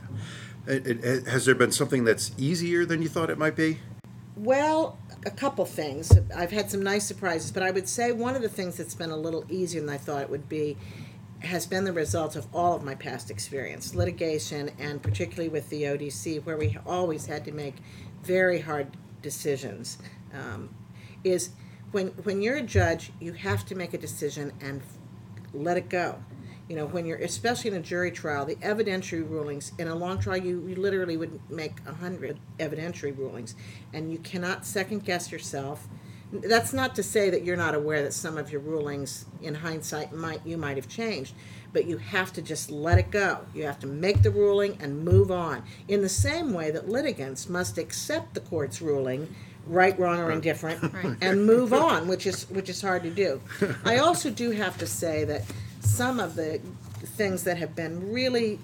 It, 0.68 0.88
it, 0.88 1.28
has 1.28 1.46
there 1.46 1.56
been 1.56 1.72
something 1.72 2.04
that's 2.06 2.32
easier 2.38 2.86
than 2.86 3.02
you 3.02 3.08
thought 3.08 3.30
it 3.30 3.38
might 3.38 3.56
be? 3.56 3.80
Well, 4.36 4.98
a 5.26 5.32
couple 5.32 5.64
things. 5.66 6.12
I've 6.36 6.52
had 6.52 6.70
some 6.72 6.82
nice 6.82 7.06
surprises, 7.06 7.52
but 7.52 7.64
I 7.64 7.72
would 7.72 7.88
say 7.88 8.12
one 8.12 8.36
of 8.36 8.42
the 8.42 8.50
things 8.50 8.78
that's 8.78 8.96
been 8.96 9.12
a 9.12 9.18
little 9.18 9.46
easier 9.50 9.82
than 9.82 9.90
I 9.90 9.98
thought 9.98 10.22
it 10.22 10.30
would 10.30 10.50
be 10.50 10.76
has 11.46 11.66
been 11.66 11.84
the 11.84 11.94
result 11.94 12.36
of 12.36 12.48
all 12.54 12.76
of 12.76 12.84
my 12.84 12.96
past 12.96 13.30
experience, 13.30 13.96
litigation, 13.96 14.72
and 14.80 15.02
particularly 15.02 15.50
with 15.50 15.70
the 15.70 15.84
ODC, 15.84 16.44
where 16.46 16.58
we 16.58 16.78
always 16.86 17.26
had 17.26 17.46
to 17.46 17.52
make 17.52 17.76
very 18.24 18.60
hard 18.60 18.98
decisions. 19.22 19.98
Um, 20.34 20.74
is 21.24 21.52
when 21.92 22.08
when 22.24 22.42
you're 22.42 22.58
a 22.58 22.62
judge, 22.62 23.12
you 23.20 23.34
have 23.34 23.66
to 23.66 23.76
make 23.76 23.94
a 23.94 23.98
decision 23.98 24.54
and 24.62 24.82
let 25.54 25.78
it 25.78 25.90
go. 25.90 26.24
You 26.68 26.76
know, 26.76 26.88
when 26.88 27.06
you're, 27.06 27.18
especially 27.18 27.72
in 27.72 27.78
a 27.78 27.82
jury 27.82 28.12
trial, 28.12 28.44
the 28.46 28.56
evidentiary 28.56 29.28
rulings, 29.30 29.72
in 29.78 29.88
a 29.88 29.94
long 29.94 30.20
trial, 30.20 30.38
you, 30.38 30.66
you 30.68 30.76
literally 30.76 31.16
would 31.16 31.40
make 31.50 31.74
a 31.86 31.94
hundred 31.94 32.40
evidentiary 32.58 33.16
rulings, 33.16 33.56
and 33.94 34.12
you 34.12 34.18
cannot 34.18 34.66
second 34.66 35.06
guess 35.06 35.32
yourself. 35.32 35.88
That's 36.42 36.74
not 36.74 36.96
to 36.96 37.04
say 37.04 37.30
that 37.30 37.44
you're 37.44 37.58
not 37.58 37.76
aware 37.76 38.04
that 38.04 38.14
some 38.14 38.38
of 38.38 38.52
your 38.52 38.62
rulings, 38.62 39.26
in 39.42 39.56
hindsight, 39.56 40.14
might 40.14 40.46
you 40.46 40.58
might 40.58 40.78
have 40.78 40.88
changed, 40.88 41.34
but 41.74 41.86
you 41.86 41.98
have 41.98 42.34
to 42.34 42.42
just 42.42 42.72
let 42.72 42.98
it 42.98 43.12
go. 43.12 43.40
You 43.54 43.64
have 43.64 43.80
to 43.80 43.88
make 43.88 44.22
the 44.22 44.32
ruling 44.32 44.78
and 44.82 45.04
move 45.04 45.32
on. 45.32 45.64
In 45.88 46.02
the 46.02 46.10
same 46.10 46.54
way 46.54 46.72
that 46.72 46.90
litigants 46.90 47.50
must 47.50 47.78
accept 47.78 48.34
the 48.34 48.40
court's 48.42 48.82
ruling, 48.82 49.34
right, 49.68 49.98
wrong, 50.00 50.20
or 50.20 50.32
indifferent, 50.32 50.82
Right. 50.94 51.18
and 51.22 51.46
move 51.46 51.74
on, 51.74 52.08
which 52.08 52.26
is 52.28 52.50
which 52.50 52.70
is 52.70 52.82
hard 52.82 53.04
to 53.04 53.10
do. 53.10 53.42
I 53.84 53.98
also 53.98 54.30
do 54.30 54.52
have 54.52 54.78
to 54.80 54.86
say 54.88 55.24
that 55.26 55.44
some 55.82 56.20
of 56.20 56.36
the 56.36 56.60
things 57.04 57.44
that 57.44 57.58
have 57.58 57.76
been 57.76 58.12
really 58.12 58.60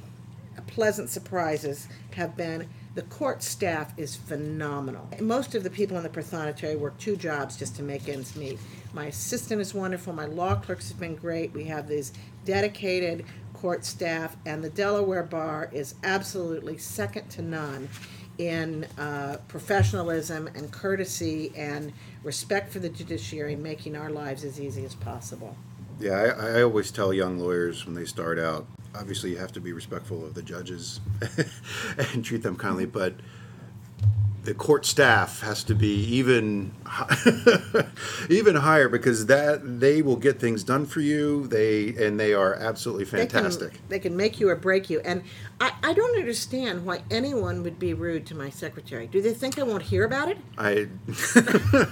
pleasant 0.67 1.09
surprises 1.09 1.87
have 2.15 2.35
been 2.35 2.67
the 2.93 3.03
court 3.03 3.41
staff 3.41 3.97
is 3.97 4.15
phenomenal. 4.15 5.07
Most 5.21 5.55
of 5.55 5.63
the 5.63 5.69
people 5.69 5.95
in 5.97 6.03
the 6.03 6.09
Prothonotary 6.09 6.77
work 6.77 6.97
two 6.97 7.15
jobs 7.15 7.55
just 7.55 7.75
to 7.77 7.83
make 7.83 8.09
ends 8.09 8.35
meet. 8.35 8.59
My 8.93 9.05
assistant 9.05 9.61
is 9.61 9.73
wonderful. 9.73 10.11
My 10.11 10.25
law 10.25 10.55
clerks 10.55 10.89
have 10.89 10.99
been 10.99 11.15
great. 11.15 11.53
We 11.53 11.63
have 11.65 11.87
these 11.87 12.11
dedicated 12.43 13.25
court 13.53 13.85
staff, 13.85 14.35
and 14.45 14.63
the 14.63 14.69
Delaware 14.69 15.23
Bar 15.23 15.69
is 15.71 15.95
absolutely 16.03 16.77
second 16.77 17.29
to 17.29 17.41
none 17.41 17.87
in 18.37 18.85
uh, 18.97 19.37
professionalism 19.47 20.47
and 20.55 20.71
courtesy 20.71 21.53
and 21.55 21.93
respect 22.23 22.73
for 22.73 22.79
the 22.79 22.89
judiciary, 22.89 23.55
making 23.55 23.95
our 23.95 24.09
lives 24.09 24.43
as 24.43 24.59
easy 24.59 24.83
as 24.83 24.95
possible. 24.95 25.55
Yeah, 25.99 26.13
I, 26.13 26.57
I 26.57 26.63
always 26.63 26.91
tell 26.91 27.13
young 27.13 27.37
lawyers 27.37 27.85
when 27.85 27.93
they 27.93 28.05
start 28.05 28.39
out, 28.39 28.65
obviously 28.95 29.31
you 29.31 29.37
have 29.37 29.51
to 29.53 29.61
be 29.61 29.73
respectful 29.73 30.25
of 30.25 30.33
the 30.33 30.41
judges 30.41 30.99
and 32.13 32.23
treat 32.23 32.43
them 32.43 32.55
kindly, 32.55 32.85
but 32.85 33.13
the 34.43 34.53
court 34.55 34.85
staff 34.87 35.41
has 35.41 35.63
to 35.65 35.75
be 35.75 35.93
even 36.15 36.71
even 38.29 38.55
higher 38.55 38.89
because 38.89 39.27
that 39.27 39.79
they 39.79 40.01
will 40.01 40.15
get 40.15 40.39
things 40.39 40.63
done 40.63 40.85
for 40.85 40.99
you. 40.99 41.45
They 41.47 41.89
and 42.03 42.19
they 42.19 42.33
are 42.33 42.55
absolutely 42.55 43.05
They 43.05 43.27
can- 43.27 43.29
fantastic. 43.29 43.73
They 43.89 43.99
can 43.99 44.17
make 44.17 44.39
you 44.39 44.49
or 44.49 44.55
break 44.55 44.89
you. 44.89 44.99
And 45.01 45.23
I, 45.59 45.73
I 45.83 45.93
don't 45.93 46.17
understand 46.17 46.85
why 46.85 47.01
anyone 47.11 47.61
would 47.63 47.77
be 47.77 47.93
rude 47.93 48.25
to 48.27 48.35
my 48.35 48.49
secretary. 48.49 49.05
Do 49.07 49.21
they 49.21 49.33
think 49.33 49.59
I 49.59 49.63
won't 49.63 49.83
hear 49.83 50.05
about 50.05 50.29
it? 50.29 50.37
I 50.57 50.87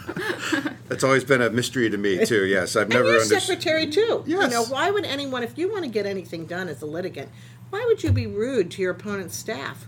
that's 0.88 1.04
always 1.04 1.24
been 1.24 1.42
a 1.42 1.50
mystery 1.50 1.90
to 1.90 1.98
me 1.98 2.26
too. 2.26 2.46
Yes, 2.46 2.76
I've 2.76 2.90
never 2.90 3.02
and 3.04 3.08
your 3.14 3.22
understood. 3.22 3.42
secretary 3.44 3.88
too. 3.88 4.24
You 4.26 4.40
Yes. 4.40 4.52
know, 4.52 4.64
why 4.66 4.90
would 4.90 5.06
anyone, 5.06 5.44
if 5.44 5.58
you 5.58 5.72
want 5.72 5.84
to 5.84 5.90
get 5.90 6.06
anything 6.06 6.46
done 6.46 6.68
as 6.68 6.82
a 6.82 6.86
litigant, 6.86 7.30
why 7.70 7.84
would 7.86 8.04
you 8.04 8.12
be 8.12 8.26
rude 8.26 8.72
to 8.72 8.82
your 8.82 8.92
opponent's 8.92 9.36
staff? 9.36 9.88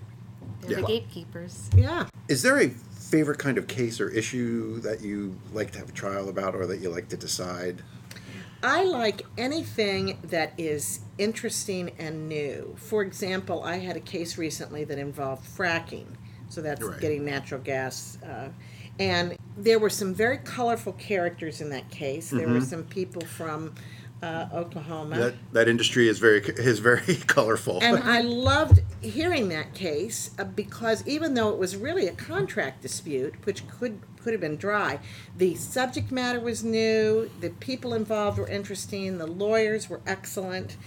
They're 0.62 0.72
Yeah. 0.80 0.82
the 0.82 0.88
gatekeepers. 0.88 1.70
Yeah. 1.76 2.08
Is 2.28 2.42
there 2.44 2.60
a 2.60 2.70
favorite 2.70 3.40
kind 3.40 3.58
of 3.58 3.68
case 3.68 4.00
or 4.00 4.10
issue 4.10 4.80
that 4.82 5.02
you 5.02 5.36
like 5.54 5.72
to 5.72 5.80
have 5.80 5.90
a 5.90 5.94
trial 5.94 6.30
about 6.30 6.56
or 6.56 6.66
that 6.68 6.80
you 6.80 6.90
like 6.90 7.10
to 7.10 7.18
decide? 7.18 7.82
I 8.64 8.84
like 8.84 9.24
anything 9.38 10.20
that 10.24 10.54
is 10.58 11.00
interesting 11.18 11.92
and 11.98 12.30
new. 12.30 12.76
For 12.78 13.02
example, 13.02 13.64
I 13.64 13.78
had 13.80 13.98
a 13.98 14.02
case 14.02 14.38
recently 14.38 14.84
that 14.84 15.00
involved 15.00 15.48
fracking. 15.48 16.06
So 16.50 16.62
that's 16.62 16.82
Right. 16.84 17.00
getting 17.00 17.26
natural 17.26 17.60
gas. 17.62 18.18
Uh, 18.24 18.50
and 19.00 19.36
there 19.58 19.80
were 19.80 19.90
some 19.90 20.14
very 20.14 20.38
colorful 20.38 20.94
characters 20.94 21.60
in 21.60 21.70
that 21.70 21.90
case. 21.90 22.30
There 22.30 22.48
were 22.48 22.62
some 22.62 22.84
people 22.84 23.22
from 23.26 23.74
uh, 24.22 24.48
Oklahoma. 24.54 25.18
That 25.18 25.34
that 25.54 25.68
industry 25.68 26.08
is 26.08 26.20
very 26.20 26.42
is 26.42 26.80
very 26.80 27.16
colorful. 27.28 27.80
And 27.82 27.98
I 27.98 28.22
loved 28.22 28.82
hearing 29.02 29.50
that 29.50 29.74
case 29.74 30.32
uh, 30.38 30.44
because 30.44 31.06
even 31.08 31.34
though 31.34 31.50
it 31.50 31.58
was 31.58 31.76
really 31.76 32.08
a 32.08 32.14
contract 32.14 32.82
dispute, 32.82 33.36
which 33.46 33.68
could 33.68 34.00
could 34.22 34.34
have 34.34 34.42
been 34.42 34.58
dry, 34.58 35.00
the 35.36 35.56
subject 35.56 36.12
matter 36.12 36.40
was 36.40 36.64
new, 36.64 37.30
the 37.40 37.50
people 37.50 37.94
involved 37.94 38.38
were 38.38 38.48
interesting, 38.48 39.18
the 39.18 39.28
lawyers 39.28 39.90
were 39.90 40.02
excellent. 40.06 40.78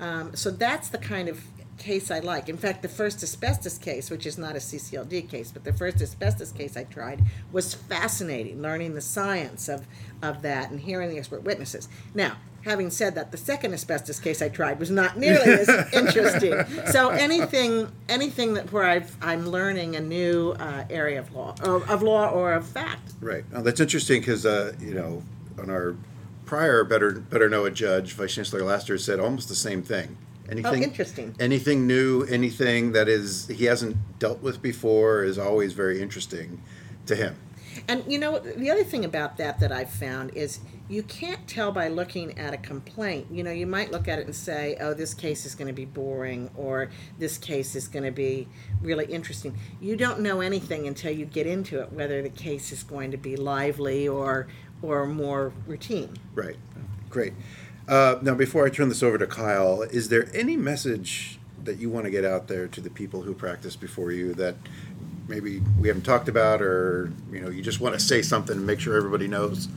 Um, 0.00 0.34
so 0.34 0.50
that's 0.50 0.88
the 0.88 0.98
kind 0.98 1.28
of 1.28 1.40
case 1.78 2.10
I 2.10 2.20
like. 2.20 2.48
In 2.48 2.56
fact, 2.56 2.82
the 2.82 2.88
first 2.88 3.22
asbestos 3.22 3.78
case, 3.78 4.10
which 4.10 4.26
is 4.26 4.38
not 4.38 4.56
a 4.56 4.58
CCLD 4.58 5.28
case, 5.28 5.50
but 5.50 5.64
the 5.64 5.72
first 5.72 6.00
asbestos 6.00 6.52
case 6.52 6.76
I 6.76 6.84
tried 6.84 7.22
was 7.52 7.74
fascinating, 7.74 8.62
learning 8.62 8.94
the 8.94 9.00
science 9.00 9.68
of, 9.68 9.86
of 10.22 10.42
that 10.42 10.70
and 10.70 10.80
hearing 10.80 11.10
the 11.10 11.18
expert 11.18 11.42
witnesses. 11.42 11.88
Now, 12.14 12.36
having 12.64 12.90
said 12.90 13.14
that, 13.14 13.30
the 13.30 13.36
second 13.36 13.74
asbestos 13.74 14.18
case 14.20 14.40
I 14.40 14.48
tried 14.48 14.78
was 14.78 14.90
not 14.90 15.18
nearly 15.18 15.52
as 15.52 15.68
interesting. 15.92 16.64
So 16.86 17.10
anything, 17.10 17.90
anything 18.08 18.54
that 18.54 18.72
where 18.72 18.84
I've, 18.84 19.16
I'm 19.20 19.48
learning 19.48 19.96
a 19.96 20.00
new 20.00 20.52
uh, 20.52 20.84
area 20.88 21.20
of 21.20 21.34
law, 21.34 21.54
or, 21.64 21.86
of 21.88 22.02
law 22.02 22.30
or 22.30 22.52
of 22.54 22.66
fact. 22.66 23.12
Right. 23.20 23.44
Now, 23.52 23.62
that's 23.62 23.80
interesting 23.80 24.20
because, 24.20 24.46
uh, 24.46 24.72
you 24.80 24.94
know, 24.94 25.22
on 25.58 25.70
our 25.70 25.96
prior 26.46 26.84
Better 26.84 27.12
Better 27.12 27.48
Know 27.48 27.64
a 27.64 27.70
Judge, 27.70 28.12
Vice 28.12 28.34
Chancellor 28.34 28.62
Laster 28.62 28.98
said 28.98 29.18
almost 29.18 29.48
the 29.48 29.54
same 29.54 29.82
thing. 29.82 30.16
Anything, 30.48 30.82
oh, 30.82 30.86
interesting. 30.86 31.34
Anything 31.40 31.86
new, 31.86 32.22
anything 32.24 32.92
that 32.92 33.08
is 33.08 33.46
he 33.48 33.64
hasn't 33.64 33.96
dealt 34.18 34.42
with 34.42 34.60
before 34.60 35.24
is 35.24 35.38
always 35.38 35.72
very 35.72 36.02
interesting 36.02 36.60
to 37.06 37.16
him. 37.16 37.36
And 37.88 38.04
you 38.06 38.18
know, 38.18 38.38
the 38.38 38.70
other 38.70 38.84
thing 38.84 39.04
about 39.04 39.36
that 39.38 39.58
that 39.60 39.72
I've 39.72 39.90
found 39.90 40.34
is 40.34 40.60
you 40.88 41.02
can't 41.02 41.46
tell 41.48 41.72
by 41.72 41.88
looking 41.88 42.38
at 42.38 42.52
a 42.52 42.56
complaint. 42.58 43.26
You 43.30 43.42
know, 43.42 43.50
you 43.50 43.66
might 43.66 43.90
look 43.90 44.06
at 44.06 44.18
it 44.18 44.26
and 44.26 44.34
say, 44.34 44.76
oh, 44.80 44.94
this 44.94 45.14
case 45.14 45.46
is 45.46 45.54
going 45.54 45.68
to 45.68 45.72
be 45.72 45.86
boring 45.86 46.50
or 46.56 46.90
this 47.18 47.38
case 47.38 47.74
is 47.74 47.88
going 47.88 48.04
to 48.04 48.10
be 48.10 48.46
really 48.82 49.06
interesting. 49.06 49.56
You 49.80 49.96
don't 49.96 50.20
know 50.20 50.40
anything 50.40 50.86
until 50.86 51.12
you 51.12 51.24
get 51.24 51.46
into 51.46 51.80
it, 51.80 51.92
whether 51.92 52.22
the 52.22 52.28
case 52.28 52.70
is 52.70 52.82
going 52.82 53.10
to 53.12 53.16
be 53.16 53.36
lively 53.36 54.06
or, 54.06 54.46
or 54.82 55.06
more 55.06 55.52
routine. 55.66 56.14
Right. 56.34 56.56
Great. 57.08 57.32
Uh, 57.86 58.18
now, 58.22 58.34
before 58.34 58.64
I 58.64 58.70
turn 58.70 58.88
this 58.88 59.02
over 59.02 59.18
to 59.18 59.26
Kyle, 59.26 59.82
is 59.82 60.08
there 60.08 60.28
any 60.34 60.56
message 60.56 61.38
that 61.64 61.78
you 61.78 61.90
want 61.90 62.06
to 62.06 62.10
get 62.10 62.24
out 62.24 62.48
there 62.48 62.66
to 62.68 62.80
the 62.80 62.90
people 62.90 63.22
who 63.22 63.34
practice 63.34 63.76
before 63.76 64.10
you 64.12 64.34
that 64.34 64.56
maybe 65.28 65.60
we 65.78 65.88
haven't 65.88 66.04
talked 66.04 66.28
about, 66.28 66.62
or 66.62 67.12
you 67.30 67.40
know, 67.40 67.50
you 67.50 67.62
just 67.62 67.80
want 67.80 67.94
to 67.94 68.00
say 68.00 68.22
something 68.22 68.56
and 68.56 68.66
make 68.66 68.80
sure 68.80 68.96
everybody 68.96 69.28
knows? 69.28 69.68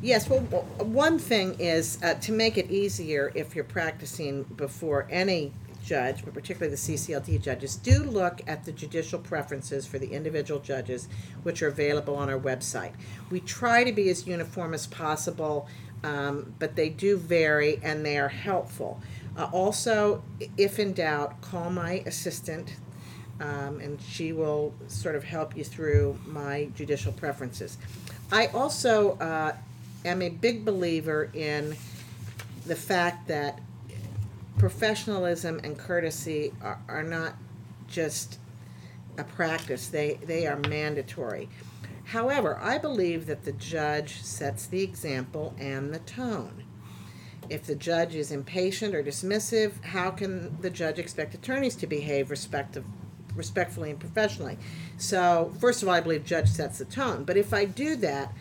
Yes, 0.00 0.28
well, 0.28 0.40
one 0.40 1.18
thing 1.18 1.56
is 1.58 1.98
uh, 2.02 2.14
to 2.14 2.32
make 2.32 2.56
it 2.56 2.70
easier 2.70 3.32
if 3.34 3.54
you're 3.54 3.64
practicing 3.64 4.44
before 4.44 5.06
any 5.10 5.52
judge, 5.84 6.24
but 6.24 6.34
particularly 6.34 6.70
the 6.70 6.80
CCLD 6.80 7.40
judges, 7.40 7.76
do 7.76 8.04
look 8.04 8.40
at 8.46 8.64
the 8.64 8.72
judicial 8.72 9.18
preferences 9.18 9.86
for 9.86 9.98
the 9.98 10.08
individual 10.08 10.60
judges, 10.60 11.08
which 11.42 11.62
are 11.62 11.68
available 11.68 12.14
on 12.14 12.28
our 12.28 12.38
website. 12.38 12.92
We 13.30 13.40
try 13.40 13.84
to 13.84 13.92
be 13.92 14.08
as 14.10 14.26
uniform 14.26 14.74
as 14.74 14.86
possible, 14.86 15.66
um, 16.04 16.54
but 16.58 16.76
they 16.76 16.88
do 16.88 17.16
vary 17.16 17.80
and 17.82 18.04
they 18.04 18.18
are 18.18 18.28
helpful. 18.28 19.00
Uh, 19.36 19.48
also, 19.52 20.22
if 20.56 20.78
in 20.78 20.92
doubt, 20.92 21.40
call 21.40 21.70
my 21.70 22.02
assistant, 22.06 22.76
um, 23.40 23.80
and 23.80 24.00
she 24.02 24.32
will 24.32 24.74
sort 24.88 25.14
of 25.14 25.22
help 25.22 25.56
you 25.56 25.62
through 25.64 26.18
my 26.26 26.68
judicial 26.74 27.12
preferences. 27.12 27.78
I 28.32 28.48
also 28.48 29.12
uh, 29.18 29.54
am 30.04 30.22
a 30.22 30.28
big 30.28 30.64
believer 30.64 31.30
in 31.34 31.76
the 32.66 32.74
fact 32.74 33.28
that 33.28 33.60
professionalism 34.58 35.60
and 35.62 35.78
courtesy 35.78 36.52
are, 36.60 36.80
are 36.88 37.04
not 37.04 37.34
just 37.86 38.38
a 39.16 39.24
practice, 39.24 39.88
they, 39.88 40.18
they 40.24 40.46
are 40.46 40.58
mandatory. 40.68 41.48
However, 42.08 42.58
I 42.62 42.78
believe 42.78 43.26
that 43.26 43.44
the 43.44 43.52
judge 43.52 44.22
sets 44.22 44.66
the 44.66 44.82
example 44.82 45.54
and 45.58 45.92
the 45.92 45.98
tone. 45.98 46.64
If 47.50 47.66
the 47.66 47.74
judge 47.74 48.14
is 48.14 48.30
impatient 48.30 48.94
or 48.94 49.02
dismissive, 49.02 49.84
how 49.84 50.10
can 50.10 50.58
the 50.62 50.70
judge 50.70 50.98
expect 50.98 51.34
attorneys 51.34 51.76
to 51.76 51.86
behave 51.86 52.30
respectfully 52.30 53.90
and 53.90 54.00
professionally? 54.00 54.56
So, 54.96 55.52
first 55.58 55.82
of 55.82 55.88
all, 55.88 55.94
I 55.94 56.00
believe 56.00 56.24
judge 56.24 56.48
sets 56.48 56.78
the 56.78 56.86
tone. 56.86 57.24
But 57.24 57.36
if 57.36 57.52
I 57.52 57.66
do 57.66 57.94
that, 57.96 58.32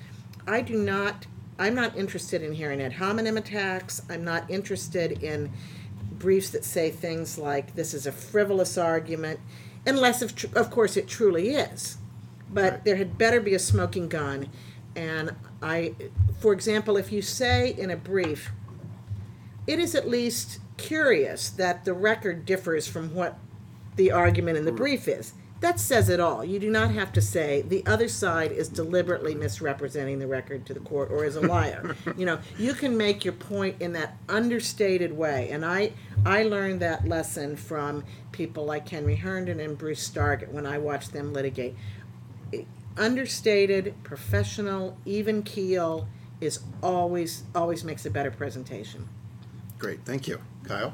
I 0.48 0.62
do 0.62 0.78
not. 0.78 1.28
I'm 1.60 1.76
not 1.76 1.98
interested 1.98 2.42
in 2.44 2.54
hearing 2.54 2.82
ad 2.82 2.94
hominem 2.94 3.36
attacks. 3.36 4.02
I'm 4.10 4.24
not 4.24 4.50
interested 4.50 5.24
in 5.24 5.52
briefs 6.12 6.52
that 6.52 6.64
say 6.64 6.90
things 6.90 7.38
like 7.38 7.76
"this 7.76 7.94
is 7.94 8.06
a 8.06 8.14
frivolous 8.14 8.78
argument," 8.78 9.42
unless, 9.86 10.22
of, 10.22 10.36
tr- 10.36 10.56
of 10.56 10.72
course, 10.72 10.96
it 10.96 11.08
truly 11.10 11.50
is. 11.50 11.98
But 12.52 12.86
there 12.86 12.96
had 12.96 13.18
better 13.18 13.42
be 13.42 13.54
a 13.54 13.60
smoking 13.60 14.08
gun. 14.08 14.50
And 14.96 15.36
I, 15.62 15.96
for 16.40 16.54
example, 16.54 16.98
if 16.98 17.12
you 17.12 17.22
say 17.22 17.76
in 17.78 17.92
a 17.92 17.98
brief, 17.98 18.52
it 19.68 19.80
is 19.80 19.94
at 19.96 20.08
least 20.08 20.60
curious 20.78 21.50
that 21.50 21.86
the 21.86 21.94
record 21.94 22.46
differs 22.46 22.88
from 22.88 23.14
what 23.14 23.38
the 23.96 24.12
argument 24.12 24.58
in 24.58 24.66
the 24.66 24.72
brief 24.72 25.08
is. 25.08 25.34
That 25.60 25.80
says 25.80 26.10
it 26.10 26.20
all. 26.20 26.46
You 26.46 26.60
do 26.60 26.70
not 26.70 26.92
have 26.92 27.12
to 27.14 27.22
say 27.22 27.64
the 27.64 27.84
other 27.88 28.08
side 28.08 28.52
is 28.52 28.70
deliberately 28.70 29.34
misrepresenting 29.34 30.20
the 30.20 30.28
record 30.28 30.68
to 30.68 30.74
the 30.74 30.80
court 30.80 31.12
or 31.12 31.26
is 31.26 31.36
a 31.36 31.42
liar. 31.42 31.96
you 32.18 32.28
know, 32.28 32.40
you 32.60 32.76
can 32.76 32.96
make 32.96 33.26
your 33.26 33.34
point 33.34 33.82
in 33.82 33.94
that 33.94 34.18
understated 34.30 35.12
way. 35.12 35.50
And 35.50 35.66
I 35.66 35.94
I 36.26 36.44
learned 36.44 36.82
that 36.82 37.08
lesson 37.08 37.56
from 37.56 38.04
people 38.32 38.66
like 38.66 38.88
Henry 38.88 39.16
Herndon 39.16 39.60
and 39.60 39.76
Bruce 39.76 40.08
Stargatt 40.08 40.52
when 40.52 40.68
I 40.68 40.78
watched 40.78 41.12
them 41.12 41.34
litigate 41.34 41.76
understated, 42.98 43.94
professional, 44.04 44.98
even 45.06 45.44
keel 45.44 46.08
is 46.40 46.60
always 46.84 47.44
always 47.56 47.84
makes 47.84 48.06
a 48.06 48.10
better 48.10 48.32
presentation. 48.32 49.08
Great, 49.80 50.06
thank 50.06 50.28
you. 50.28 50.40
Kyle? 50.64 50.94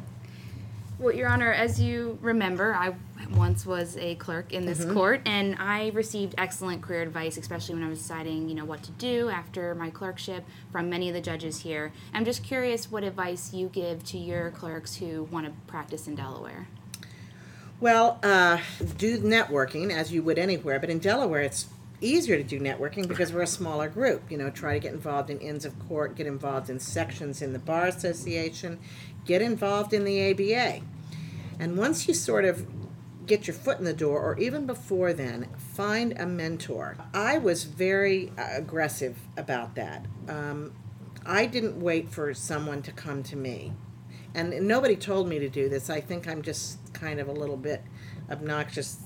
Well, 1.00 1.14
Your 1.14 1.28
Honor, 1.28 1.52
as 1.52 1.82
you 1.82 2.20
remember, 2.22 2.74
I 2.74 2.96
once 3.32 3.66
was 3.66 3.98
a 3.98 4.16
clerk 4.16 4.54
in 4.54 4.66
this 4.66 4.82
mm-hmm. 4.82 4.94
court, 4.94 5.22
and 5.26 5.56
I 5.60 5.90
received 5.90 6.36
excellent 6.38 6.82
career 6.82 7.02
advice, 7.02 7.36
especially 7.36 7.76
when 7.76 7.84
I 7.84 7.90
was 7.90 8.00
deciding, 8.00 8.48
you 8.48 8.56
know, 8.56 8.64
what 8.64 8.84
to 8.84 8.92
do 8.92 9.30
after 9.30 9.74
my 9.74 9.90
clerkship 9.90 10.46
from 10.72 10.90
many 10.90 11.10
of 11.10 11.16
the 11.16 11.22
judges 11.22 11.60
here. 11.62 11.92
I'm 12.14 12.26
just 12.26 12.44
curious 12.44 12.92
what 12.92 13.04
advice 13.04 13.54
you 13.54 13.70
give 13.70 14.04
to 14.06 14.18
your 14.18 14.52
clerks 14.52 14.96
who 14.96 15.24
want 15.24 15.48
to 15.48 15.52
practice 15.66 16.08
in 16.08 16.16
Delaware. 16.16 16.68
Well, 17.84 18.18
uh, 18.24 18.60
do 18.98 19.20
networking 19.20 19.92
as 19.92 20.10
you 20.10 20.24
would 20.24 20.40
anywhere, 20.40 20.80
but 20.80 20.90
in 20.90 21.00
Delaware 21.00 21.42
it's 21.42 21.68
easier 22.00 22.38
to 22.38 22.44
do 22.44 22.58
networking 22.58 23.10
because 23.10 23.34
we're 23.34 23.42
a 23.42 23.46
smaller 23.46 23.90
group. 23.90 24.32
You 24.32 24.38
know, 24.38 24.50
try 24.50 24.75
to 24.75 24.80
get 24.80 24.94
involved 24.94 25.30
in 25.30 25.38
inns 25.40 25.66
of 25.66 25.78
court, 25.90 26.16
get 26.16 26.25
involved 26.25 26.70
in 26.70 26.80
sections 26.80 27.42
in 27.42 27.52
the 27.52 27.60
bar 27.60 27.88
association, 27.88 28.80
get 29.25 29.42
involved 29.42 29.92
in 29.92 30.06
the 30.06 30.32
ABA. 30.32 30.80
And 31.60 31.78
once 31.78 32.08
you 32.08 32.13
sort 32.13 32.46
of 32.46 32.66
get 33.25 33.48
your 33.48 33.54
foot 33.54 33.80
in 33.80 33.84
the 33.84 33.94
door, 33.94 34.22
or 34.22 34.40
even 34.40 34.66
before 34.66 35.12
then, 35.12 35.50
find 35.58 36.18
a 36.18 36.25
mentor. 36.25 36.96
I 37.13 37.38
was 37.38 37.66
very 37.66 38.32
aggressive 38.38 39.18
about 39.36 39.75
that. 39.75 40.06
Um, 40.30 40.72
I 41.25 41.48
didn't 41.48 41.82
wait 41.82 42.12
for 42.12 42.34
someone 42.34 42.82
to 42.84 42.94
come 42.94 43.24
to 43.24 43.36
me. 43.36 43.74
And 44.36 44.68
nobody 44.68 44.96
told 44.96 45.28
me 45.28 45.40
to 45.40 45.50
do 45.50 45.70
this. 45.70 45.90
I 45.90 46.02
think 46.02 46.28
I'm 46.28 46.42
just 46.42 46.94
kind 46.94 47.20
of 47.20 47.28
a 47.28 47.32
little 47.32 47.58
bit 47.58 47.82
obnoxious 48.32 48.98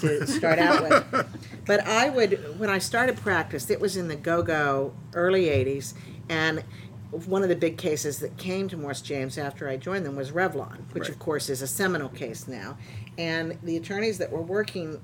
to 0.00 0.26
start 0.26 0.58
out 0.58 0.82
with. 0.82 1.26
But 1.66 1.84
I 1.84 2.10
would, 2.10 2.60
when 2.60 2.70
I 2.70 2.78
started 2.78 3.16
practice, 3.16 3.70
it 3.70 3.80
was 3.80 3.96
in 3.96 4.06
the 4.06 4.14
go 4.14 4.40
go 4.42 4.94
early 5.14 5.46
80s, 5.46 5.94
and 6.28 6.62
one 7.10 7.42
of 7.42 7.48
the 7.48 7.56
big 7.56 7.76
cases 7.76 8.20
that 8.20 8.36
came 8.36 8.68
to 8.68 8.76
Morris 8.76 9.00
James 9.00 9.36
after 9.36 9.68
I 9.68 9.76
joined 9.76 10.06
them 10.06 10.14
was 10.14 10.30
Revlon, 10.30 10.92
which 10.92 11.04
Right. 11.04 11.10
of 11.10 11.18
course 11.18 11.48
is 11.48 11.62
a 11.62 11.66
seminal 11.66 12.08
case 12.08 12.46
now. 12.46 12.78
And 13.18 13.58
the 13.64 13.76
attorneys 13.76 14.18
that 14.18 14.30
were 14.30 14.42
working, 14.42 15.00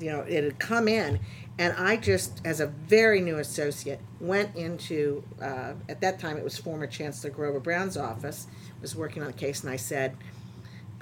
you 0.00 0.10
know, 0.12 0.20
it 0.20 0.44
had 0.44 0.58
come 0.58 0.86
in, 0.86 1.18
and 1.58 1.72
I 1.78 1.96
just, 1.96 2.42
as 2.44 2.60
a 2.60 2.66
very 2.66 3.22
new 3.22 3.38
associate, 3.38 4.00
went 4.20 4.54
into, 4.54 5.24
uh, 5.40 5.72
at 5.88 6.02
that 6.02 6.18
time 6.18 6.36
it 6.36 6.44
was 6.44 6.58
former 6.58 6.86
Chancellor 6.86 7.30
Grover 7.30 7.60
Brown's 7.60 7.96
office, 7.96 8.48
was 8.82 8.94
working 8.94 9.22
on 9.22 9.30
a 9.30 9.32
case, 9.32 9.62
and 9.62 9.70
I 9.70 9.76
said, 9.76 10.16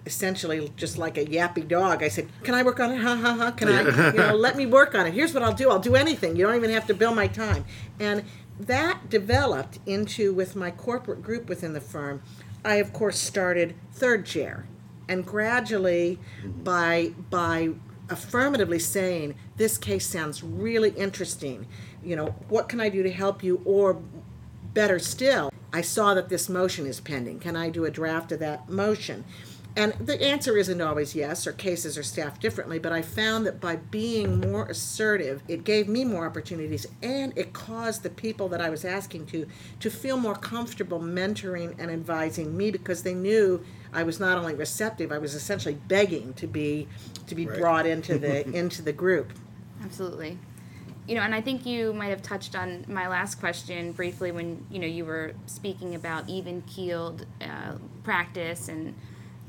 essentially 0.07 0.73
just 0.77 0.99
like 0.99 1.19
a 1.19 1.25
yappy 1.25 1.67
dog. 1.67 2.03
I 2.03 2.09
said, 2.09 2.29
"Can 2.43 2.55
I 2.55 2.63
work 2.63 2.81
on 2.81 2.93
it? 2.93 2.99
Ha 2.99 3.17
ha 3.17 3.35
ha! 3.35 3.51
Can 3.51 3.69
I? 3.69 4.13
You 4.13 4.19
know, 4.19 4.35
let 4.35 4.57
me 4.57 4.67
work 4.67 4.95
on 4.95 5.07
it. 5.07 5.15
Here's 5.15 5.35
what 5.35 5.43
I'll 5.43 5.53
do. 5.55 5.71
I'll 5.71 5.79
do 5.79 5.95
anything. 5.95 6.37
You 6.37 6.47
don't 6.47 6.57
even 6.57 6.71
have 6.71 6.87
to 6.87 6.95
bill 6.95 7.15
my 7.15 7.27
time." 7.27 7.65
And 7.99 8.25
that 8.59 9.09
developed 9.09 9.79
into 9.87 10.33
with 10.33 10.55
my 10.55 10.71
corporate 10.71 11.23
group 11.23 11.49
within 11.49 11.73
the 11.73 11.81
firm. 11.81 12.23
I 12.65 12.77
of 12.77 12.93
course 12.93 13.19
started 13.19 13.75
third 13.93 14.27
chair, 14.27 14.67
and 15.09 15.25
gradually, 15.25 16.19
mm-hmm. 16.43 16.63
by 16.63 17.13
by 17.31 17.71
affirmatively 18.09 18.79
saying 18.79 19.35
this 19.57 19.79
case 19.79 20.07
sounds 20.07 20.43
really 20.43 20.91
interesting, 20.91 21.67
you 22.03 22.17
know, 22.17 22.35
what 22.49 22.69
can 22.69 22.81
I 22.81 22.89
do 22.89 23.03
to 23.05 23.11
help 23.11 23.45
you, 23.45 23.63
or 23.65 24.03
better 24.75 24.99
still, 24.99 25.50
I 25.73 25.83
saw 25.83 26.15
that 26.15 26.29
this 26.29 26.49
motion 26.49 26.87
is 26.87 27.01
pending. 27.01 27.41
Can 27.41 27.57
I 27.57 27.71
do 27.71 27.85
a 27.85 27.91
draft 27.91 28.33
of 28.33 28.41
that 28.41 28.69
motion? 28.69 29.25
And 29.77 29.93
the 29.93 30.21
answer 30.21 30.57
isn't 30.57 30.81
always 30.81 31.15
yes, 31.15 31.47
or 31.47 31.53
cases 31.53 31.97
are 31.97 32.03
staffed 32.03 32.43
differently, 32.43 32.81
but 32.81 32.93
I 32.93 33.03
found 33.03 33.47
that 33.47 33.61
by 33.61 33.77
being 33.77 34.41
more 34.41 34.67
assertive, 34.67 35.43
it 35.47 35.63
gave 35.63 35.87
me 35.87 36.05
more 36.05 36.27
opportunities 36.27 36.87
and 37.03 37.33
it 37.39 37.53
caused 37.53 38.03
the 38.03 38.11
people 38.11 38.49
that 38.49 38.61
I 38.61 38.69
was 38.69 38.85
asking 38.85 39.27
to 39.27 39.47
to 39.79 39.89
feel 39.89 40.17
more 40.17 40.35
comfortable 40.35 40.99
mentoring 41.01 41.77
and 41.79 41.89
advising 41.89 42.57
me 42.57 42.73
because 42.73 43.05
they 43.05 43.15
knew 43.15 43.65
I 43.93 44.03
was 44.03 44.19
not 44.19 44.39
only 44.39 44.55
receptive, 44.55 45.13
I 45.13 45.19
was 45.19 45.37
essentially 45.37 45.79
begging 45.87 46.35
to 46.35 46.49
be 46.49 46.89
to 47.29 47.37
be 47.37 47.47
Right. 47.47 47.61
brought 47.61 47.87
into 47.87 48.19
the 48.19 48.49
into 48.53 48.83
the 48.83 48.93
group. 48.93 49.33
Absolutely. 49.85 50.37
You 51.11 51.17
know, 51.17 51.23
and 51.23 51.35
I 51.35 51.41
think 51.41 51.67
you 51.67 51.93
might 51.93 52.11
have 52.11 52.23
touched 52.23 52.55
on 52.55 52.85
my 52.87 53.09
last 53.09 53.41
question 53.41 53.91
briefly 53.91 54.31
when 54.31 54.65
you 54.71 54.79
know 54.79 54.87
you 54.87 55.05
were 55.05 55.33
speaking 55.47 55.97
about 55.97 56.29
even 56.29 56.63
keeled 56.63 57.27
uh, 57.41 57.79
practice, 58.05 58.69
and 58.69 58.95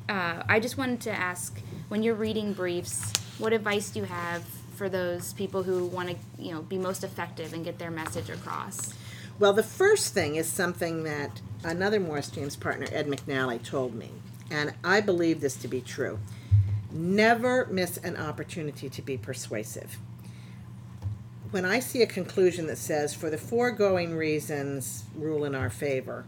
uh, 0.09 0.41
I 0.49 0.59
just 0.59 0.75
wanted 0.75 1.01
to 1.01 1.11
ask 1.11 1.61
when 1.89 2.01
you're 2.01 2.15
reading 2.15 2.53
briefs, 2.53 3.13
what 3.37 3.53
advice 3.53 3.91
do 3.91 3.99
you 3.99 4.05
have 4.05 4.43
for 4.75 4.89
those 4.89 5.33
people 5.33 5.61
who 5.61 5.85
want 5.85 6.09
to 6.09 6.15
you 6.39 6.51
know 6.51 6.63
be 6.63 6.79
most 6.79 7.03
effective 7.03 7.53
and 7.53 7.63
get 7.63 7.77
their 7.77 7.91
message 7.91 8.31
across? 8.31 8.95
Well, 9.37 9.53
the 9.53 9.61
first 9.61 10.15
thing 10.15 10.37
is 10.37 10.47
something 10.47 11.03
that 11.03 11.41
another 11.63 11.99
Morris 11.99 12.31
James 12.31 12.55
partner, 12.55 12.87
Ed 12.91 13.05
McNally, 13.05 13.61
told 13.63 13.93
me, 13.93 14.09
and 14.49 14.73
I 14.83 14.99
believe 14.99 15.41
this 15.41 15.57
to 15.57 15.67
be 15.67 15.81
true. 15.81 16.17
Never 16.91 17.67
miss 17.67 17.97
an 17.97 18.17
opportunity 18.17 18.89
to 18.89 19.01
be 19.03 19.15
persuasive. 19.15 19.99
When 21.51 21.65
I 21.65 21.79
see 21.79 22.01
a 22.01 22.07
conclusion 22.07 22.67
that 22.67 22.77
says, 22.77 23.13
for 23.13 23.29
the 23.29 23.37
foregoing 23.37 24.15
reasons, 24.15 25.03
rule 25.15 25.43
in 25.43 25.53
our 25.53 25.69
favor, 25.69 26.25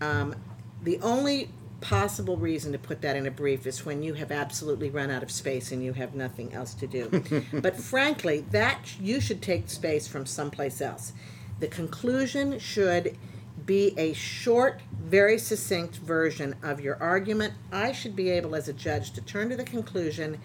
um, 0.00 0.34
the 0.82 0.98
only 1.00 1.50
possible 1.80 2.36
reason 2.36 2.72
to 2.72 2.78
put 2.78 3.00
that 3.02 3.16
in 3.16 3.26
a 3.26 3.30
brief 3.30 3.66
is 3.66 3.86
when 3.86 4.02
you 4.02 4.14
have 4.14 4.32
absolutely 4.32 4.90
run 4.90 5.10
out 5.10 5.22
of 5.22 5.30
space 5.30 5.70
and 5.70 5.84
you 5.84 5.92
have 5.92 6.14
nothing 6.14 6.52
else 6.52 6.74
to 6.74 6.86
do. 6.86 7.44
but 7.52 7.76
frankly, 7.76 8.44
that 8.50 8.98
you 9.00 9.20
should 9.20 9.40
take 9.40 9.68
space 9.68 10.08
from 10.08 10.26
someplace 10.26 10.80
else. 10.80 11.12
The 11.60 11.68
conclusion 11.68 12.58
should 12.58 13.16
be 13.64 13.94
a 13.98 14.12
short, 14.12 14.80
very 14.92 15.38
succinct 15.38 15.96
version 15.96 16.54
of 16.62 16.80
your 16.80 17.00
argument. 17.02 17.54
I 17.72 17.92
should 17.92 18.16
be 18.16 18.30
able, 18.30 18.54
as 18.54 18.68
a 18.68 18.72
judge, 18.72 19.12
to 19.12 19.20
turn 19.20 19.48
to 19.50 19.56
the 19.56 19.64
conclusion, 19.64 20.40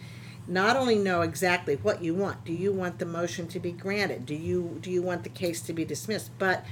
not 0.47 0.75
only 0.75 0.95
know 0.95 1.21
exactly 1.21 1.75
what 1.75 2.03
you 2.03 2.13
want. 2.13 2.43
Do 2.45 2.53
you 2.53 2.71
want 2.71 2.99
the 2.99 3.05
motion 3.05 3.47
to 3.49 3.59
be 3.59 3.71
granted? 3.71 4.25
Do 4.25 4.35
you 4.35 4.79
do 4.81 4.89
you 4.89 5.01
want 5.01 5.23
the 5.23 5.29
case 5.29 5.61
to 5.61 5.73
be 5.73 5.85
dismissed? 5.85 6.31
But 6.39 6.65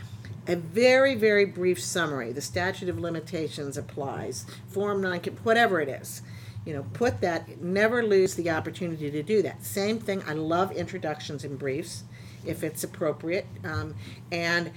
a 0.47 0.55
very, 0.55 1.15
very 1.15 1.45
brief 1.45 1.79
summary. 1.81 2.31
The 2.31 2.41
statute 2.41 2.89
of 2.89 2.97
limitations 2.97 3.77
applies. 3.77 4.45
Forum 4.67 5.01
non, 5.01 5.19
whatever 5.43 5.79
it 5.79 5.89
is. 5.89 6.23
You 6.65 6.73
know, 6.73 6.85
put 6.93 7.21
that. 7.21 7.61
Never 7.61 8.03
lose 8.03 8.35
the 8.35 8.49
opportunity 8.49 9.11
to 9.11 9.23
do 9.23 9.41
that. 9.43 9.63
Same 9.63 9.99
thing. 9.99 10.23
I 10.27 10.33
love 10.33 10.71
introductions 10.71 11.43
and 11.43 11.57
briefs, 11.57 12.03
if 12.45 12.63
it's 12.63 12.83
appropriate, 12.83 13.45
um, 13.63 13.95
and 14.31 14.71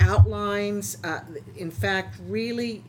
outlines. 0.00 0.98
Uh, 1.04 1.20
in 1.56 1.70
fact, 1.70 2.16
really 2.26 2.82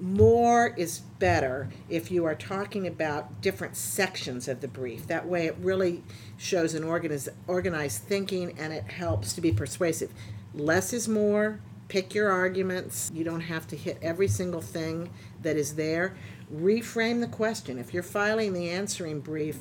more 0.00 0.74
is 0.76 1.00
better 1.18 1.68
if 1.88 2.10
you 2.10 2.24
are 2.24 2.34
talking 2.34 2.86
about 2.86 3.40
different 3.40 3.76
sections 3.76 4.46
of 4.46 4.60
the 4.60 4.68
brief. 4.68 5.06
That 5.06 5.26
way, 5.26 5.46
it 5.46 5.56
really 5.60 6.04
shows 6.36 6.74
an 6.74 6.84
organiz- 6.84 7.28
organized 7.46 8.02
thinking 8.02 8.56
and 8.58 8.72
it 8.72 8.84
helps 8.84 9.32
to 9.34 9.40
be 9.40 9.52
persuasive. 9.52 10.12
Less 10.54 10.92
is 10.92 11.08
more. 11.08 11.60
Pick 11.88 12.14
your 12.14 12.30
arguments. 12.30 13.10
You 13.14 13.24
don't 13.24 13.40
have 13.40 13.66
to 13.68 13.76
hit 13.76 13.98
every 14.02 14.28
single 14.28 14.60
thing 14.60 15.10
that 15.42 15.56
is 15.56 15.74
there. 15.74 16.14
Reframe 16.52 17.20
the 17.20 17.26
question. 17.26 17.78
If 17.78 17.92
you're 17.92 18.02
filing 18.02 18.52
the 18.52 18.68
answering 18.68 19.20
brief, 19.20 19.60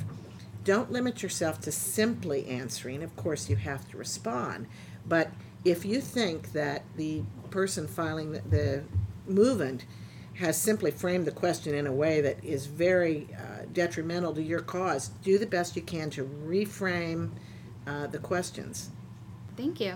don't 0.63 0.91
limit 0.91 1.23
yourself 1.23 1.61
to 1.61 1.71
simply 1.71 2.47
answering. 2.47 3.01
Of 3.01 3.15
course, 3.15 3.49
you 3.49 3.55
have 3.55 3.89
to 3.89 3.97
respond. 3.97 4.67
But 5.07 5.31
if 5.63 5.85
you 5.85 6.01
think 6.01 6.51
that 6.51 6.83
the 6.97 7.23
person 7.49 7.87
filing 7.87 8.33
the, 8.33 8.41
the 8.41 8.83
movant 9.29 9.83
has 10.39 10.59
simply 10.59 10.91
framed 10.91 11.25
the 11.25 11.31
question 11.31 11.73
in 11.73 11.87
a 11.87 11.91
way 11.91 12.21
that 12.21 12.43
is 12.43 12.67
very 12.67 13.27
uh, 13.35 13.65
detrimental 13.73 14.33
to 14.35 14.41
your 14.41 14.61
cause, 14.61 15.09
do 15.23 15.37
the 15.37 15.45
best 15.45 15.75
you 15.75 15.81
can 15.81 16.09
to 16.11 16.23
reframe 16.23 17.31
uh, 17.87 18.07
the 18.07 18.19
questions. 18.19 18.89
Thank 19.55 19.79
you. 19.79 19.95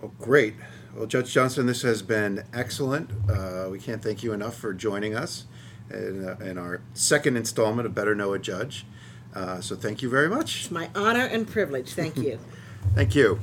Well, 0.00 0.12
great. 0.20 0.54
Well, 0.94 1.06
Judge 1.06 1.32
Johnston, 1.32 1.66
this 1.66 1.82
has 1.82 2.02
been 2.02 2.44
excellent. 2.52 3.10
Uh, 3.28 3.68
we 3.70 3.78
can't 3.78 4.02
thank 4.02 4.22
you 4.22 4.32
enough 4.32 4.56
for 4.56 4.72
joining 4.72 5.14
us 5.14 5.46
in, 5.90 6.28
uh, 6.28 6.36
in 6.44 6.56
our 6.56 6.82
second 6.94 7.36
installment 7.36 7.86
of 7.86 7.94
Better 7.94 8.14
Know 8.14 8.32
a 8.32 8.38
Judge. 8.38 8.86
Uh, 9.34 9.60
so 9.60 9.76
thank 9.76 10.02
you 10.02 10.10
very 10.10 10.28
much. 10.28 10.62
It's 10.62 10.70
my 10.70 10.88
honor 10.94 11.24
and 11.24 11.46
privilege. 11.46 11.92
Thank 11.92 12.16
you. 12.16 12.38
Thank 12.94 13.14
you. 13.14 13.38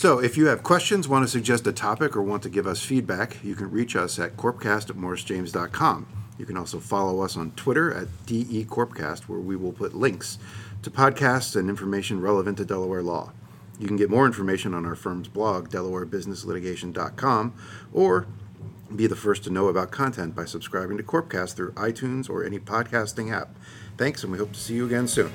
So, 0.00 0.18
if 0.18 0.38
you 0.38 0.46
have 0.46 0.62
questions, 0.62 1.06
want 1.08 1.24
to 1.24 1.28
suggest 1.28 1.66
a 1.66 1.74
topic, 1.74 2.16
or 2.16 2.22
want 2.22 2.42
to 2.44 2.48
give 2.48 2.66
us 2.66 2.82
feedback, 2.82 3.44
you 3.44 3.54
can 3.54 3.70
reach 3.70 3.94
us 3.94 4.18
at 4.18 4.34
corpcast 4.34 4.88
at 4.88 4.96
morrisjames.com. 4.96 6.06
You 6.38 6.46
can 6.46 6.56
also 6.56 6.80
follow 6.80 7.20
us 7.20 7.36
on 7.36 7.50
Twitter 7.50 7.92
at 7.92 8.06
DECorpcast, 8.24 9.24
where 9.24 9.40
we 9.40 9.56
will 9.56 9.74
put 9.74 9.94
links 9.94 10.38
to 10.84 10.90
podcasts 10.90 11.54
and 11.54 11.68
information 11.68 12.22
relevant 12.22 12.56
to 12.56 12.64
Delaware 12.64 13.02
law. 13.02 13.32
You 13.78 13.86
can 13.86 13.98
get 13.98 14.08
more 14.08 14.24
information 14.24 14.72
on 14.72 14.86
our 14.86 14.94
firm's 14.94 15.28
blog, 15.28 15.68
delawarebusinesslitigation.com, 15.68 17.52
or 17.92 18.26
be 18.96 19.06
the 19.06 19.16
first 19.16 19.44
to 19.44 19.50
know 19.50 19.68
about 19.68 19.90
content 19.90 20.34
by 20.34 20.46
subscribing 20.46 20.96
to 20.96 21.02
Corpcast 21.02 21.56
through 21.56 21.72
iTunes 21.72 22.30
or 22.30 22.42
any 22.42 22.58
podcasting 22.58 23.30
app. 23.30 23.54
Thanks, 23.98 24.22
and 24.22 24.32
we 24.32 24.38
hope 24.38 24.52
to 24.52 24.60
see 24.60 24.76
you 24.76 24.86
again 24.86 25.06
soon. 25.06 25.30